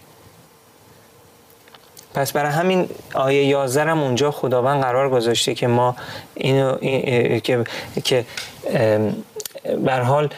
پس 2.15 2.33
برای 2.33 2.53
همین 2.53 2.89
آیه 3.15 3.45
11 3.45 3.91
هم 3.91 4.03
اونجا 4.03 4.31
خداوند 4.31 4.83
قرار 4.83 5.11
گذاشته 5.11 5.55
که 5.55 5.67
ما 5.67 5.97
اینو 6.35 6.77
که 7.41 7.65
که 8.05 8.25
بر 9.85 10.01
حال 10.01 10.29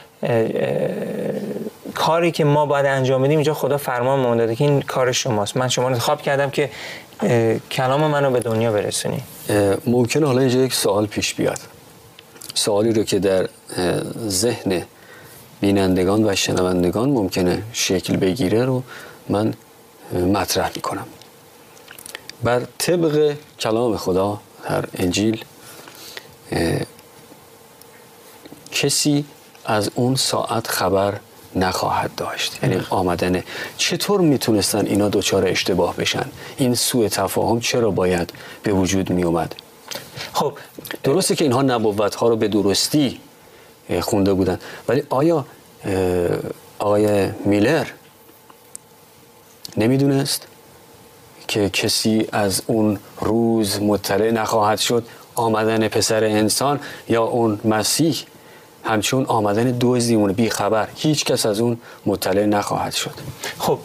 کاری 1.94 2.30
که 2.30 2.44
ما 2.44 2.66
باید 2.66 2.86
انجام 2.86 3.22
بدیم 3.22 3.38
اینجا 3.38 3.54
خدا 3.54 3.76
فرمان 3.76 4.20
ما 4.20 4.34
داده 4.34 4.56
که 4.56 4.64
این 4.64 4.82
کار 4.82 5.12
شماست. 5.12 5.56
من 5.56 5.68
شما 5.68 5.88
رو 5.88 5.98
خواب 5.98 6.22
کردم 6.22 6.50
که 6.50 6.70
کلام 7.70 8.00
منو 8.00 8.30
به 8.30 8.40
دنیا 8.40 8.72
برسونی. 8.72 9.22
ممکنه 9.86 10.26
حالا 10.26 10.40
اینجا 10.40 10.58
یک 10.58 10.74
سوال 10.74 11.06
پیش 11.06 11.34
بیاد. 11.34 11.58
سوالی 12.56 12.92
رو 12.92 13.02
که 13.02 13.18
در 13.18 13.48
ذهن 14.28 14.82
بینندگان 15.60 16.30
و 16.30 16.34
شنوندگان 16.34 17.08
ممکنه 17.08 17.62
شکل 17.72 18.16
بگیره 18.16 18.64
رو 18.64 18.82
من 19.28 19.54
مطرح 20.12 20.70
می‌کنم. 20.74 21.06
بر 22.42 22.62
طبق 22.78 23.34
کلام 23.60 23.96
خدا 23.96 24.40
در 24.68 24.84
انجیل 24.94 25.44
کسی 28.72 29.24
از 29.64 29.90
اون 29.94 30.14
ساعت 30.14 30.66
خبر 30.66 31.14
نخواهد 31.56 32.14
داشت. 32.14 32.58
یعنی 32.62 32.86
آمدن. 32.90 33.42
چطور 33.76 34.20
می‌تونستن 34.20 34.86
اینا 34.86 35.08
دوچار 35.08 35.46
اشتباه 35.46 35.96
بشن؟ 35.96 36.24
این 36.56 36.74
سوء 36.74 37.08
تفاهم 37.08 37.60
چرا 37.60 37.90
باید 37.90 38.32
به 38.62 38.72
وجود 38.72 39.10
می 39.10 39.22
اومد 39.22 39.54
خب 40.32 40.52
درسته 41.04 41.36
که 41.36 41.44
اینها 41.44 41.62
نبوت 41.62 42.14
ها 42.14 42.28
رو 42.28 42.36
به 42.36 42.48
درستی 42.48 43.20
خونده 44.00 44.34
بودن. 44.34 44.58
ولی 44.88 45.02
آیا 45.08 45.46
آقای 46.78 47.30
میلر 47.44 47.86
نمی‌دونست 49.76 50.46
که 51.48 51.70
کسی 51.70 52.26
از 52.32 52.62
اون 52.66 52.98
روز 53.20 53.82
مطلع 53.82 54.30
نخواهد 54.30 54.78
شد 54.78 55.06
آمدن 55.34 55.88
پسر 55.88 56.24
انسان 56.24 56.80
یا 57.08 57.22
اون 57.22 57.60
مسیح؟ 57.64 58.16
همچون 58.84 59.24
آمدن 59.26 59.76
دزدی 59.80 60.16
بی 60.16 60.50
خبر 60.50 60.88
هیچ 60.96 61.24
کس 61.24 61.46
از 61.46 61.60
اون 61.60 61.78
مطلع 62.06 62.44
نخواهد 62.44 62.92
شد. 62.92 63.14
خب 63.58 63.78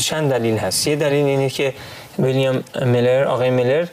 چند 0.00 0.30
دلیل 0.30 0.56
هست. 0.56 0.86
یه 0.86 0.96
دلیل 0.96 1.26
اینه 1.26 1.50
که 1.50 1.74
ویلیام 2.18 2.64
میلر 2.84 3.24
آقای 3.24 3.50
میلر 3.50 3.86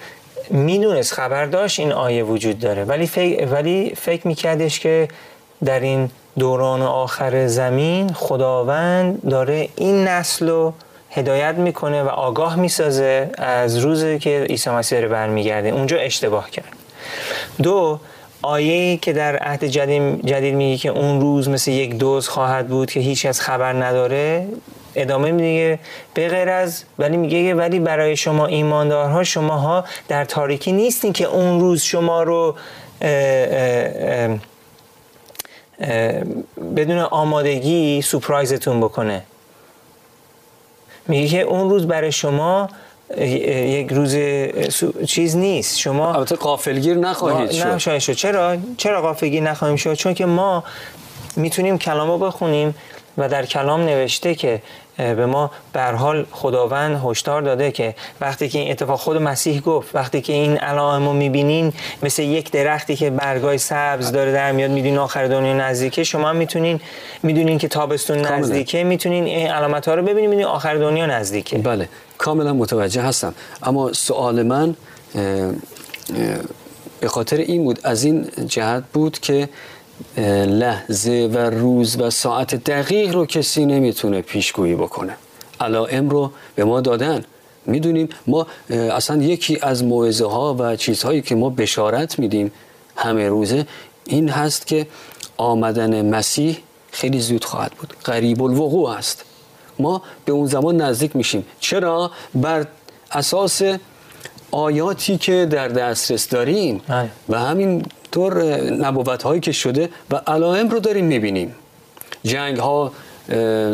می‌دونست 0.52 1.14
خبر 1.14 1.46
داشت 1.46 1.80
این 1.80 1.92
آیه 1.92 2.24
وجود 2.24 2.60
داره. 2.60 2.84
ولی 2.84 3.08
فکر, 3.08 3.46
ولی 3.46 3.94
فکر 3.96 4.28
میکردش 4.28 4.80
که 4.80 5.08
در 5.66 5.80
این 5.80 6.10
دوران 6.40 6.82
آخر 6.82 7.48
زمین 7.48 8.14
خداوند 8.14 9.30
داره 9.30 9.70
این 9.76 10.08
نسل 10.08 10.50
رو 10.50 10.74
هدایت 11.12 11.56
می‌کنه 11.56 12.04
و 12.04 12.08
آگاه 12.08 12.56
می‌سازه 12.56 13.30
از 13.38 13.78
روزی 13.78 14.20
که 14.20 14.46
عیسی 14.50 14.70
مسیح 14.70 14.98
داره 14.98 15.10
برمیگرده. 15.10 15.70
اونجا 15.70 15.98
اشتباه 15.98 16.50
کرد. 16.50 16.74
دو 17.64 18.00
آیه 18.41 18.97
که 18.97 19.13
در 19.13 19.38
عهد 19.38 19.65
جدید, 19.65 20.25
جدید 20.25 20.56
میگه 20.56 20.77
که 20.77 20.89
اون 20.89 21.21
روز 21.21 21.49
مثل 21.49 21.71
یک 21.71 21.95
دوز 21.95 22.27
خواهد 22.27 22.67
بود 22.67 22.91
که 22.91 22.99
هیچ 22.99 23.25
از 23.25 23.41
خبر 23.41 23.73
نداره 23.73 24.47
ادامه 24.95 25.32
میگه 25.32 25.80
به 26.13 26.27
غیر 26.27 26.49
از 26.49 26.84
ولی 26.99 27.17
میگه 27.17 27.56
ولی 27.56 27.80
برای 27.80 28.15
شما 28.15 28.45
ایماندارها 28.45 29.23
شماها 29.23 29.86
در 30.08 30.25
تاریکی 30.25 30.71
نیستین 30.71 31.13
که 31.13 31.25
اون 31.25 31.60
روز 31.60 31.82
شما 31.82 32.23
رو 32.23 32.56
بدون 36.75 36.97
آمادگی 36.97 38.01
سپرایزتون 38.01 38.80
بکنه. 38.80 39.23
میگه 41.08 41.27
که 41.27 41.41
اون 41.41 41.69
روز 41.69 41.88
برای 41.88 42.12
شما 42.12 42.69
یک 43.17 43.91
روز 43.91 44.15
چیز 45.08 45.36
نیست. 45.36 45.78
شما 45.80 46.13
البته 46.13 46.36
قافلگیر 46.36 46.97
نخواهید 46.97 47.52
شد. 47.52 47.97
شد. 47.97 48.13
چرا؟ 48.13 48.58
چرا 48.78 49.02
قافلگیر 49.02 49.43
نخواهیم 49.43 49.78
شد؟ 49.78 49.93
چون 49.93 50.13
که 50.13 50.26
ما 50.26 50.63
می‌تونیم 51.36 51.78
کلامو 51.78 52.17
بخونیم 52.17 52.76
و 53.17 53.30
در 53.30 53.45
کلام 53.45 53.82
نوشته 53.82 54.36
که 54.36 54.62
به 54.97 55.25
ما 55.25 55.51
به 55.73 55.84
حال 55.84 56.25
خداوند 56.32 57.01
هشدار 57.06 57.41
داده 57.41 57.71
که 57.71 57.95
وقتی 58.21 58.49
که 58.49 58.60
این 58.60 58.71
اتفاق 58.71 58.99
خود 58.99 59.17
مسیح 59.17 59.62
گفت 59.62 59.95
وقتی 59.95 60.21
که 60.21 60.34
این 60.34 60.58
علائم 60.58 61.06
رو 61.06 61.13
می‌بینین 61.13 61.73
مثل 62.04 62.23
یک 62.23 62.51
درختی 62.51 62.95
که 62.95 63.10
برگای 63.10 63.58
سبز 63.58 64.12
داره 64.12 64.32
در 64.32 64.51
میاد 64.51 64.71
می‌دونین 64.71 64.97
آخر 64.97 65.27
دنیا 65.27 65.54
نزدیکه 65.54 66.04
شما 66.04 66.34
می‌تونین 66.34 66.80
می‌دونین 67.23 67.58
که 67.58 67.67
تابستون 67.67 68.17
نزدیکه 68.17 68.84
می‌تونین 68.84 69.23
این 69.23 69.47
علامت 69.47 69.88
ها 69.88 69.95
رو 69.95 70.01
ببینین 70.01 70.30
می‌دونین 70.30 70.45
آخر 70.45 70.75
دنیا 70.75 71.06
نزدیکه. 71.06 71.58
بله 71.58 71.89
کاملا 72.17 72.54
متوجه 72.54 73.01
هستم. 73.01 73.34
اما 73.63 73.93
سوال 73.93 74.43
من 74.43 74.75
به 76.99 77.08
خاطر 77.08 77.38
این 77.38 77.63
بود 77.63 77.80
از 77.84 78.04
این 78.04 78.27
جهت 78.47 78.84
بود 78.93 79.19
که 79.19 79.49
لحظه 80.48 81.30
و 81.34 81.38
روز 81.38 82.00
و 82.00 82.10
ساعت 82.10 82.56
دقیق 82.56 83.14
رو 83.14 83.26
کسی 83.26 83.66
نمی‌تونه 83.66 84.22
پیشگویی 84.22 84.76
بکنه. 84.76 85.16
علائم 85.60 86.10
رو 86.10 86.32
به 86.56 86.64
ما 86.64 86.82
دادن. 86.82 87.24
می‌دونیم 87.66 88.10
ما 88.28 88.48
اصلا 88.70 89.24
یکی 89.24 89.60
از 89.62 89.84
موعظه 89.84 90.26
ها 90.26 90.56
و 90.60 90.76
چیزهایی 90.76 91.22
که 91.22 91.36
ما 91.36 91.50
بشارت 91.50 92.20
میدیم 92.20 92.52
همه 92.96 93.30
روزه 93.30 93.66
این 94.06 94.30
هست 94.30 94.68
که 94.68 94.88
آمدن 95.38 96.06
مسیح 96.06 96.58
خیلی 96.92 97.20
زود 97.20 97.46
خواهد 97.46 97.72
بود. 97.72 97.94
قریب 98.04 98.44
الوقوع 98.44 98.90
است. 98.90 99.24
ما 99.80 100.02
به 100.26 100.32
اون 100.32 100.46
زمان 100.46 100.82
نزدیک 100.82 101.16
میشیم. 101.16 101.46
چرا؟ 101.60 102.12
بر 102.36 102.66
اساس 103.12 103.62
آیاتی 104.52 105.18
که 105.18 105.48
در 105.52 105.68
دسترس 105.68 106.30
داریم. 106.30 106.82
و 107.30 107.40
همین 107.40 107.86
طور 108.12 108.43
نبوت 108.62 109.24
هایی 109.24 109.41
که 109.41 109.52
شده 109.52 109.89
و 110.12 110.15
علائم 110.15 110.69
رو 110.69 110.80
داریم 110.80 111.06
می‌بینیم 111.06 111.56
جنگ 112.24 112.58
ها 112.58 112.91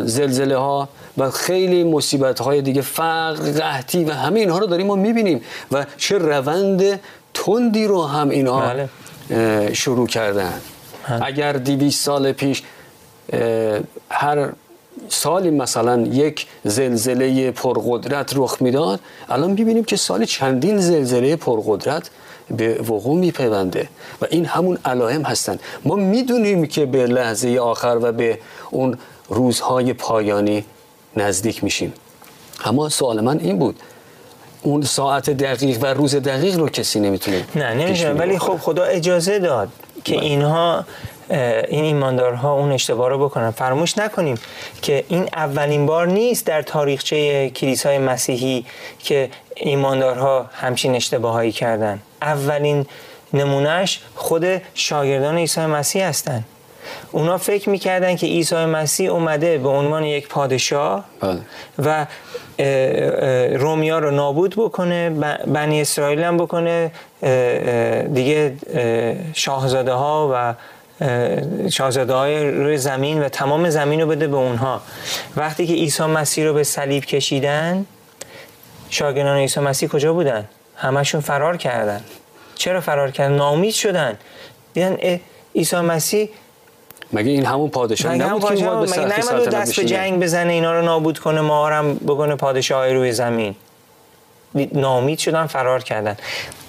زلزله 0.04 0.56
ها 0.56 0.88
و 1.18 1.30
خیلی 1.30 1.84
مصیبت 1.84 2.40
های 2.40 2.62
دیگه 2.62 2.82
فقر 2.82 3.52
قحطی 3.52 4.04
و 4.04 4.12
همه 4.12 4.40
اینها 4.40 4.58
رو 4.58 4.66
داریم 4.66 4.86
ما 4.86 4.94
می‌بینیم 4.94 5.40
و 5.72 5.86
چه 5.96 6.18
روند 6.18 7.00
تندی 7.34 7.86
رو 7.86 8.02
هم 8.02 8.28
اینها 8.28 8.60
بله. 9.30 9.74
شروع 9.74 10.06
کردن 10.06 10.52
بله. 11.08 11.26
اگر 11.26 11.52
دیویس 11.52 12.02
سال 12.02 12.32
پیش 12.32 12.62
هر 14.10 14.52
سالی 15.08 15.50
مثلا 15.50 16.00
یک 16.00 16.46
زلزله 16.64 17.50
پرقدرت 17.50 18.32
رخ 18.36 18.56
می‌داد 18.60 19.00
الان 19.28 19.50
می‌بینیم 19.50 19.84
که 19.84 19.96
سال 19.96 20.24
چندین 20.24 20.78
زلزله 20.78 21.36
پرقدرت 21.36 22.10
به 22.50 22.82
وقوع 22.82 23.18
میپیونده 23.18 23.88
و 24.22 24.26
این 24.30 24.46
همون 24.46 24.78
علائم 24.84 25.22
هستند 25.22 25.60
ما 25.84 25.94
می‌دونیم 25.94 26.66
که 26.66 26.86
به 26.86 27.06
لحظه 27.06 27.58
آخر 27.58 27.98
و 28.02 28.12
به 28.12 28.38
اون 28.70 28.98
روزهای 29.28 29.92
پایانی 29.92 30.64
نزدیک 31.16 31.64
میشیم. 31.64 31.92
اما 32.64 32.88
سوال 32.88 33.20
من 33.20 33.38
این 33.38 33.58
بود. 33.58 33.76
اون 34.62 34.82
ساعت 34.82 35.30
دقیق 35.30 35.78
و 35.82 35.86
روز 35.86 36.14
دقیق 36.16 36.58
رو 36.58 36.68
کسی 36.68 37.00
نمی‌تونه 37.00 37.44
نه 37.54 37.74
نمیشه 37.74 38.10
ولی 38.10 38.38
خب 38.38 38.56
خدا 38.56 38.84
اجازه 38.84 39.38
داد 39.38 39.68
که 40.04 40.16
بله. 40.16 40.24
اینها 40.24 40.84
این 41.68 41.84
ایماندارها 41.84 42.54
اون 42.54 42.72
اشتباه 42.72 43.08
رو 43.08 43.18
بکنن. 43.18 43.50
فراموش 43.50 43.98
نکنیم 43.98 44.38
که 44.82 45.04
این 45.08 45.28
اولین 45.32 45.86
بار 45.86 46.06
نیست 46.06 46.46
در 46.46 46.62
تاریخچه 46.62 47.50
کلیسای 47.50 47.98
مسیحی 47.98 48.66
که 48.98 49.30
ایماندارها 49.56 50.46
همچین 50.52 50.94
اشتباهایی 50.94 51.52
کردن. 51.52 52.02
اولین 52.22 52.86
نمونهش 53.32 54.00
خود 54.14 54.46
شاگردان 54.74 55.38
عیسی 55.38 55.60
مسیح 55.60 56.06
هستند 56.06 56.44
اونا 57.12 57.38
فکر 57.38 57.70
می‌کردن 57.70 58.16
که 58.16 58.26
عیسی 58.26 58.64
مسیح 58.64 59.10
اومده 59.10 59.58
به 59.58 59.68
عنوان 59.68 60.04
یک 60.04 60.28
پادشاه 60.28 61.04
بله. 61.20 61.40
و 61.78 62.06
رومیا 63.58 63.98
رو 63.98 64.10
نابود 64.10 64.54
بکنه 64.56 65.10
بنی 65.46 65.80
اسرائیل 65.80 66.22
هم 66.22 66.36
بکنه 66.36 66.90
دیگه 68.14 68.54
شاهزاده 69.34 69.92
ها 69.92 70.30
و 70.34 70.54
شاهزاده 71.72 72.14
های 72.14 72.50
روی 72.50 72.78
زمین 72.78 73.22
و 73.22 73.28
تمام 73.28 73.70
زمین 73.70 74.00
رو 74.00 74.06
بده 74.06 74.26
به 74.26 74.36
اونها. 74.36 74.80
وقتی 75.36 75.66
که 75.66 75.72
عیسی 75.72 76.02
مسیح 76.02 76.44
رو 76.44 76.54
به 76.54 76.64
صلیب 76.64 77.04
کشیدن 77.04 77.86
شاگردان 78.90 79.36
عیسی 79.36 79.60
مسیح 79.60 79.88
کجا 79.88 80.12
بودن؟ 80.12 80.48
همشون 80.76 81.20
فرار 81.20 81.56
کردن. 81.56 82.00
چرا 82.54 82.80
فرار 82.80 83.10
کردن؟ 83.10 83.34
نامید 83.34 83.74
شدن. 83.74 84.18
دیدن 84.74 84.96
عیسی 85.54 85.76
مسیح 85.76 86.28
مگه 87.12 87.30
این 87.30 87.46
همون 87.46 87.70
پادشاه 87.70 88.14
مگه 88.14 88.24
همون 88.24 88.42
نبود 88.42 88.54
که 88.54 88.68
اومد 88.70 88.90
به 88.90 89.00
مگه 89.00 89.08
دست 89.46 89.80
به؟ 89.80 89.84
جنگ 89.84 90.22
بزنه 90.22 90.52
اینا 90.52 90.72
رو 90.72 90.84
نابود 90.84 91.18
کنه 91.18 91.40
ما 91.40 91.68
هم 91.68 91.94
بکنه 91.94 92.34
پادشاه 92.34 92.92
روی 92.92 93.12
زمین. 93.12 93.54
نامید 94.72 95.18
شدن 95.18 95.46
فرار 95.46 95.82
کردن. 95.82 96.16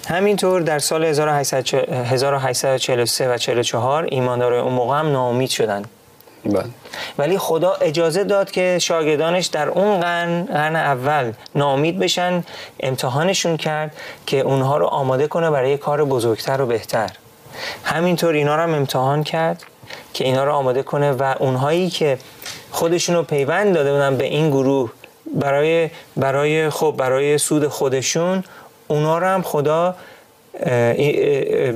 همینطور 0.08 0.60
در 0.60 0.78
سال 0.78 1.04
1843 1.04 3.34
و 3.34 3.36
44 3.36 4.06
ایماندارای 4.10 4.60
اون 4.60 4.72
موقع 4.72 4.98
هم 4.98 5.12
ناامید 5.12 5.50
شدن 5.50 5.84
بله. 6.44 6.64
ولی 7.18 7.38
خدا 7.38 7.74
اجازه 7.80 8.24
داد 8.24 8.50
که 8.50 8.78
شاگردانش 8.80 9.46
در 9.46 9.68
اون 9.68 10.00
قرن 10.00 10.44
قرن 10.44 10.76
اول 10.76 11.32
نامید 11.54 11.98
بشن 11.98 12.44
امتحانشون 12.80 13.56
کرد 13.56 13.96
که 14.26 14.40
اونها 14.40 14.76
رو 14.76 14.86
آماده 14.86 15.26
کنه 15.26 15.50
برای 15.50 15.76
کار 15.76 16.04
بزرگتر 16.04 16.60
و 16.60 16.66
بهتر 16.66 17.10
همینطور 17.84 18.34
اینا 18.34 18.56
رو 18.56 18.62
هم 18.62 18.74
امتحان 18.74 19.24
کرد 19.24 19.64
که 20.14 20.24
اینا 20.24 20.44
رو 20.44 20.52
آماده 20.52 20.82
کنه 20.82 21.12
و 21.12 21.34
اونهایی 21.38 21.90
که 21.90 22.18
خودشون 22.70 23.16
رو 23.16 23.22
پیوند 23.22 23.74
داده 23.74 23.92
بودن 23.92 24.16
به 24.16 24.24
این 24.24 24.50
گروه 24.50 24.90
برای 25.34 25.90
برای 26.16 26.70
خب 26.70 26.94
برای 26.98 27.38
سود 27.38 27.68
خودشون 27.68 28.44
اونا 28.90 29.18
رو 29.18 29.26
هم 29.26 29.42
خدا 29.42 29.94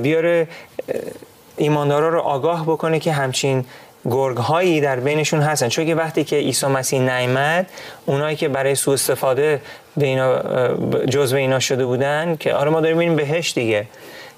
بیاره 0.01 0.47
ایماندارا 1.57 2.09
رو 2.09 2.19
آگاه 2.19 2.63
بکنه 2.63 2.99
که 2.99 3.11
همچین 3.11 3.65
گرگ 4.05 4.37
هایی 4.37 4.81
در 4.81 4.99
بینشون 4.99 5.41
هستن. 5.41 5.69
چون 5.69 5.85
که 5.85 5.95
وقتی 5.95 6.23
که 6.23 6.35
عیسی 6.35 6.67
مسیح 6.67 6.99
نیامد 7.01 7.69
اونایی 8.05 8.35
که 8.35 8.47
برای 8.47 8.75
سوء 8.75 8.93
استفاده 8.93 9.61
به 9.97 10.05
اینا 10.05 10.39
جزء 11.05 11.37
اینا 11.37 11.59
شده 11.59 11.85
بودن 11.85 12.35
که 12.39 12.53
آره 12.53 12.71
ما 12.71 12.81
داریم 12.81 12.97
ببینیم 12.97 13.15
بهش 13.15 13.53
دیگه. 13.53 13.87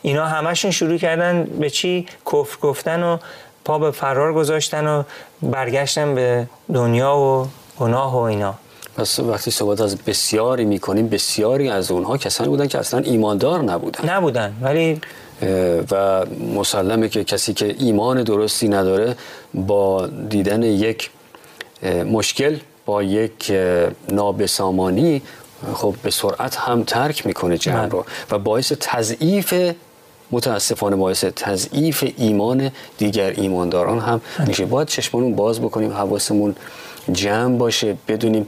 اینا 0.01 0.25
همشون 0.25 0.71
شروع 0.71 0.97
کردن 0.97 1.43
به 1.43 1.69
چی؟ 1.69 2.05
کفر 2.25 2.57
گفتن 2.61 3.03
و 3.03 3.17
پا 3.65 3.79
به 3.79 3.91
فرار 3.91 4.33
گذاشتن 4.33 4.87
و 4.87 5.03
برگشتن 5.41 6.15
به 6.15 6.47
دنیا 6.73 7.17
و 7.17 7.47
گناه 7.79 8.13
و 8.13 8.21
اینا. 8.21 8.53
پس 8.97 9.19
وقتی 9.19 9.51
صحبت 9.51 9.81
از 9.81 9.97
بسیاری 9.97 10.65
می‌کنیم 10.65 11.09
بسیاری 11.09 11.69
از 11.69 11.91
اونها 11.91 12.17
کسانی 12.17 12.49
بودن 12.49 12.67
که 12.67 12.77
اصلا 12.77 12.99
ایماندار 12.99 13.63
نبودن. 13.63 14.09
نبودن 14.09 14.53
ولی 14.61 15.01
و 15.91 16.25
مسلمه 16.55 17.09
که 17.09 17.23
کسی 17.23 17.53
که 17.53 17.75
ایمان 17.79 18.23
درستی 18.23 18.67
نداره 18.67 19.15
با 19.53 20.07
دیدن 20.07 20.63
یک 20.63 21.09
مشکل 22.11 22.57
با 22.85 23.03
یک 23.03 23.53
نابسامانی 24.11 25.21
خب 25.73 25.95
به 26.03 26.11
سرعت 26.11 26.55
هم 26.55 26.83
ترک 26.83 27.25
می‌کنه 27.25 27.57
جمع 27.57 27.79
بله. 27.79 27.89
رو. 27.89 28.05
و 28.31 28.39
باعث 28.39 28.73
تضعیف 28.79 29.53
متاسفانه 30.31 30.95
باعث 30.95 31.23
تضعیف 31.23 32.13
ایمان 32.17 32.71
دیگر 32.97 33.29
ایمانداران 33.29 33.99
هم 33.99 34.21
میشه. 34.47 34.65
باید 34.65 34.87
چشمانون 34.87 35.35
باز 35.35 35.59
بکنیم 35.59 35.93
حواسمون 35.93 36.55
جمع 37.11 37.57
باشه 37.57 37.97
بدونیم. 38.07 38.47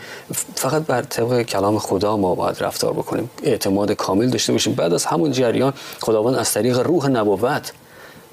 فقط 0.55 0.81
بر 0.81 1.01
طبق 1.01 1.41
کلام 1.41 1.79
خدا 1.79 2.17
ما 2.17 2.35
باید 2.35 2.63
رفتار 2.63 2.93
بکنیم. 2.93 3.29
اعتماد 3.43 3.91
کامل 3.91 4.29
داشته 4.29 4.53
باشیم. 4.53 4.73
بعد 4.73 4.93
از 4.93 5.05
همون 5.05 5.31
جریان 5.31 5.73
خداوند 6.01 6.35
از 6.35 6.53
طریق 6.53 6.79
روح 6.79 7.07
نبوت 7.07 7.71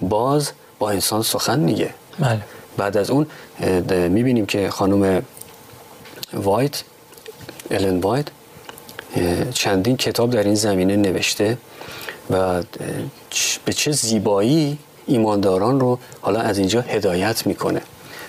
باز 0.01 0.51
با 0.79 0.91
انسان 0.91 1.23
سخن 1.23 1.59
میگه. 1.59 1.91
بله. 2.19 2.41
بعد 2.77 2.97
از 2.97 3.11
اون 3.11 3.27
می‌بینیم 4.09 4.47
که 4.47 4.71
خانم 4.71 5.23
وایت 6.33 6.83
الن 7.71 8.01
وایت 8.01 8.27
چندین 9.55 9.97
کتاب 9.97 10.31
در 10.31 10.43
این 10.43 10.55
زمینه 10.55 10.97
نوشته 10.97 11.59
و 12.31 12.63
به 13.65 13.73
چه 13.73 13.93
زیبایی 13.93 14.79
ایمانداران 15.07 15.81
رو 15.81 15.99
حالا 16.21 16.41
از 16.41 16.59
اینجا 16.59 16.81
هدایت 16.81 17.47
می‌کنه. 17.47 17.83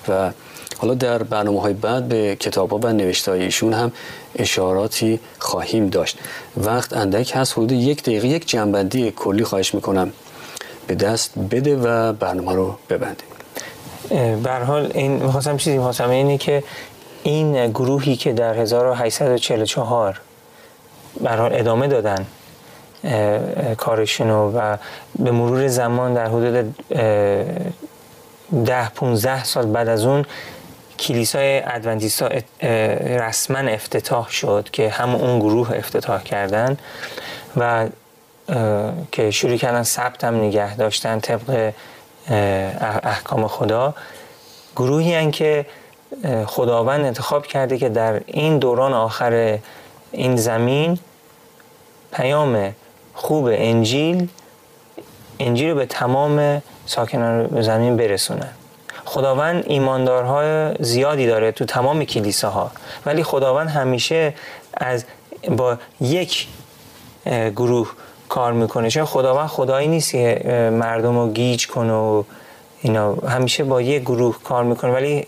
و 0.09 0.31
حالا 0.77 0.93
در 0.93 1.23
برنامه 1.23 1.61
های 1.61 1.73
بعد 1.73 2.07
به 2.07 2.35
کتاب 2.35 2.69
ها 2.69 2.77
و 2.77 2.87
نوشته 2.87 3.31
ایشون 3.31 3.73
هم 3.73 3.91
اشاراتی 4.35 5.19
خواهیم 5.39 5.89
داشت. 5.89 6.19
وقت 6.57 6.93
اندک 6.93 7.31
هست 7.35 7.53
حدود 7.53 7.71
یک 7.71 8.03
دقیقه 8.03 8.27
یک 8.27 8.47
جنبندی 8.47 9.11
کلی 9.11 9.43
خواهش 9.43 9.73
می‌کنم. 9.73 10.11
به 10.87 10.95
دست 10.95 11.31
بده 11.51 11.75
و 11.75 12.13
برنامه 12.13 12.53
رو 12.53 12.75
ببندیم 12.89 13.27
حال 14.67 14.91
این 14.93 15.11
می‌خواستم 15.11 15.57
چیزی 15.57 15.77
می‌خواستم 15.77 16.09
اینه 16.09 16.37
که 16.37 16.63
این 17.23 17.71
گروهی 17.71 18.15
که 18.15 18.33
در 18.33 18.59
1844 18.59 20.21
به 21.23 21.29
حال 21.29 21.53
ادامه 21.53 21.87
دادن 21.87 22.25
کارشونو 23.77 24.51
و 24.51 24.77
به 25.19 25.31
مرور 25.31 25.67
زمان 25.67 26.13
در 26.13 26.27
حدود 26.27 26.75
ده 28.65 28.89
15 28.89 29.43
سال 29.43 29.65
بعد 29.65 29.87
از 29.87 30.05
اون 30.05 30.25
کلیسای 30.99 31.61
ادونتیستا 31.65 32.29
رسما 33.01 33.57
افتتاح 33.57 34.29
شد 34.29 34.69
که 34.71 34.89
هم 34.89 35.15
اون 35.15 35.39
گروه 35.39 35.71
افتتاح 35.75 36.23
کردن 36.23 36.77
و 37.57 37.87
که 39.11 39.31
شروع 39.31 39.57
کردن 39.57 39.83
ثبت 39.83 40.23
هم 40.23 40.35
نگه 40.35 40.75
داشتن 40.75 41.19
طبق 41.19 41.73
احکام 43.03 43.47
خدا. 43.47 43.95
گروهی 44.75 45.15
هن 45.15 45.31
که 45.31 45.65
خداوند 46.45 47.05
انتخاب 47.05 47.45
کرده 47.45 47.77
که 47.77 47.89
در 47.89 48.21
این 48.25 48.57
دوران 48.59 48.93
آخر 48.93 49.59
این 50.11 50.35
زمین 50.35 50.99
پیام 52.13 52.73
خوب 53.13 53.45
انجیل 53.51 54.29
انجیل 55.39 55.69
رو 55.69 55.75
به 55.75 55.85
تمام 55.85 56.61
ساکنان 56.85 57.61
زمین 57.61 57.97
برسونن. 57.97 58.53
خداوند 59.07 59.63
ایماندارهای 59.67 60.75
زیادی 60.79 61.27
داره 61.27 61.51
تو 61.51 61.65
تمام 61.65 62.03
کلیساها. 62.03 62.71
ولی 63.05 63.23
خداوند 63.23 63.69
همیشه 63.69 64.33
از 64.73 65.05
با 65.49 65.77
یک 66.01 66.47
گروه 67.55 67.91
کار 68.29 68.53
می‌کنه. 68.53 68.89
چون 68.89 69.05
خداوند 69.05 69.47
خدایی 69.47 69.87
نیست 69.87 70.11
که 70.11 70.41
مردم 70.73 71.17
رو 71.19 71.29
گیج 71.31 71.67
کنه 71.67 71.93
و 71.93 72.23
اینا. 72.81 73.15
همیشه 73.15 73.63
با 73.63 73.81
یک 73.81 74.01
گروه 74.01 74.37
کار 74.43 74.63
می‌کنه. 74.63 74.91
ولی 74.91 75.25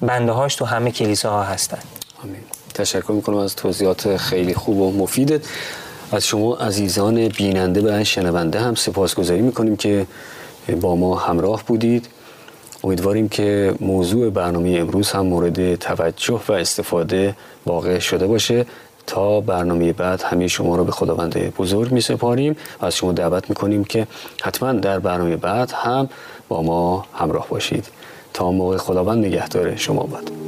بنده 0.00 0.32
هاش 0.32 0.54
تو 0.54 0.64
همه 0.64 0.90
کلیساها 0.90 1.42
هستن. 1.42 1.78
آمین. 2.24 2.44
تشکر 2.74 3.12
می‌کنم 3.12 3.36
از 3.36 3.56
توضیحات 3.56 4.16
خیلی 4.16 4.54
خوب 4.54 4.80
و 4.80 4.92
مفیدت. 4.92 5.40
از 6.12 6.26
شما 6.26 6.56
عزیزان 6.56 7.28
بیننده 7.28 8.00
و 8.00 8.04
شنونده 8.04 8.60
هم 8.60 8.74
سپاسگزاری 8.74 9.42
می‌کنیم 9.42 9.76
که 9.76 10.06
با 10.80 10.96
ما 10.96 11.16
همراه 11.16 11.62
بودید. 11.66 12.08
امیدواریم 12.84 13.28
که 13.28 13.74
موضوع 13.80 14.30
برنامه 14.30 14.76
امروز 14.80 15.10
هم 15.10 15.26
مورد 15.26 15.74
توجه 15.74 16.40
و 16.48 16.52
استفاده 16.52 17.34
واقع 17.66 17.98
شده 17.98 18.26
باشه. 18.26 18.66
تا 19.06 19.40
برنامه 19.40 19.92
بعد 19.92 20.22
همه 20.22 20.48
شما 20.48 20.76
رو 20.76 20.84
به 20.84 20.92
خداوند 20.92 21.54
بزرگ 21.56 21.92
می 21.92 22.00
سپاریم 22.00 22.56
و 22.80 22.86
از 22.86 22.96
شما 22.96 23.12
دعوت 23.12 23.50
می 23.50 23.54
کنیم 23.54 23.84
که 23.84 24.06
حتما 24.42 24.72
در 24.72 24.98
برنامه 24.98 25.36
بعد 25.36 25.72
هم 25.74 26.08
با 26.48 26.62
ما 26.62 27.06
همراه 27.14 27.48
باشید. 27.48 27.88
تا 28.34 28.50
موقع 28.50 28.76
خداوند 28.76 29.24
نگهدار 29.24 29.76
شما 29.76 30.02
باد. 30.02 30.41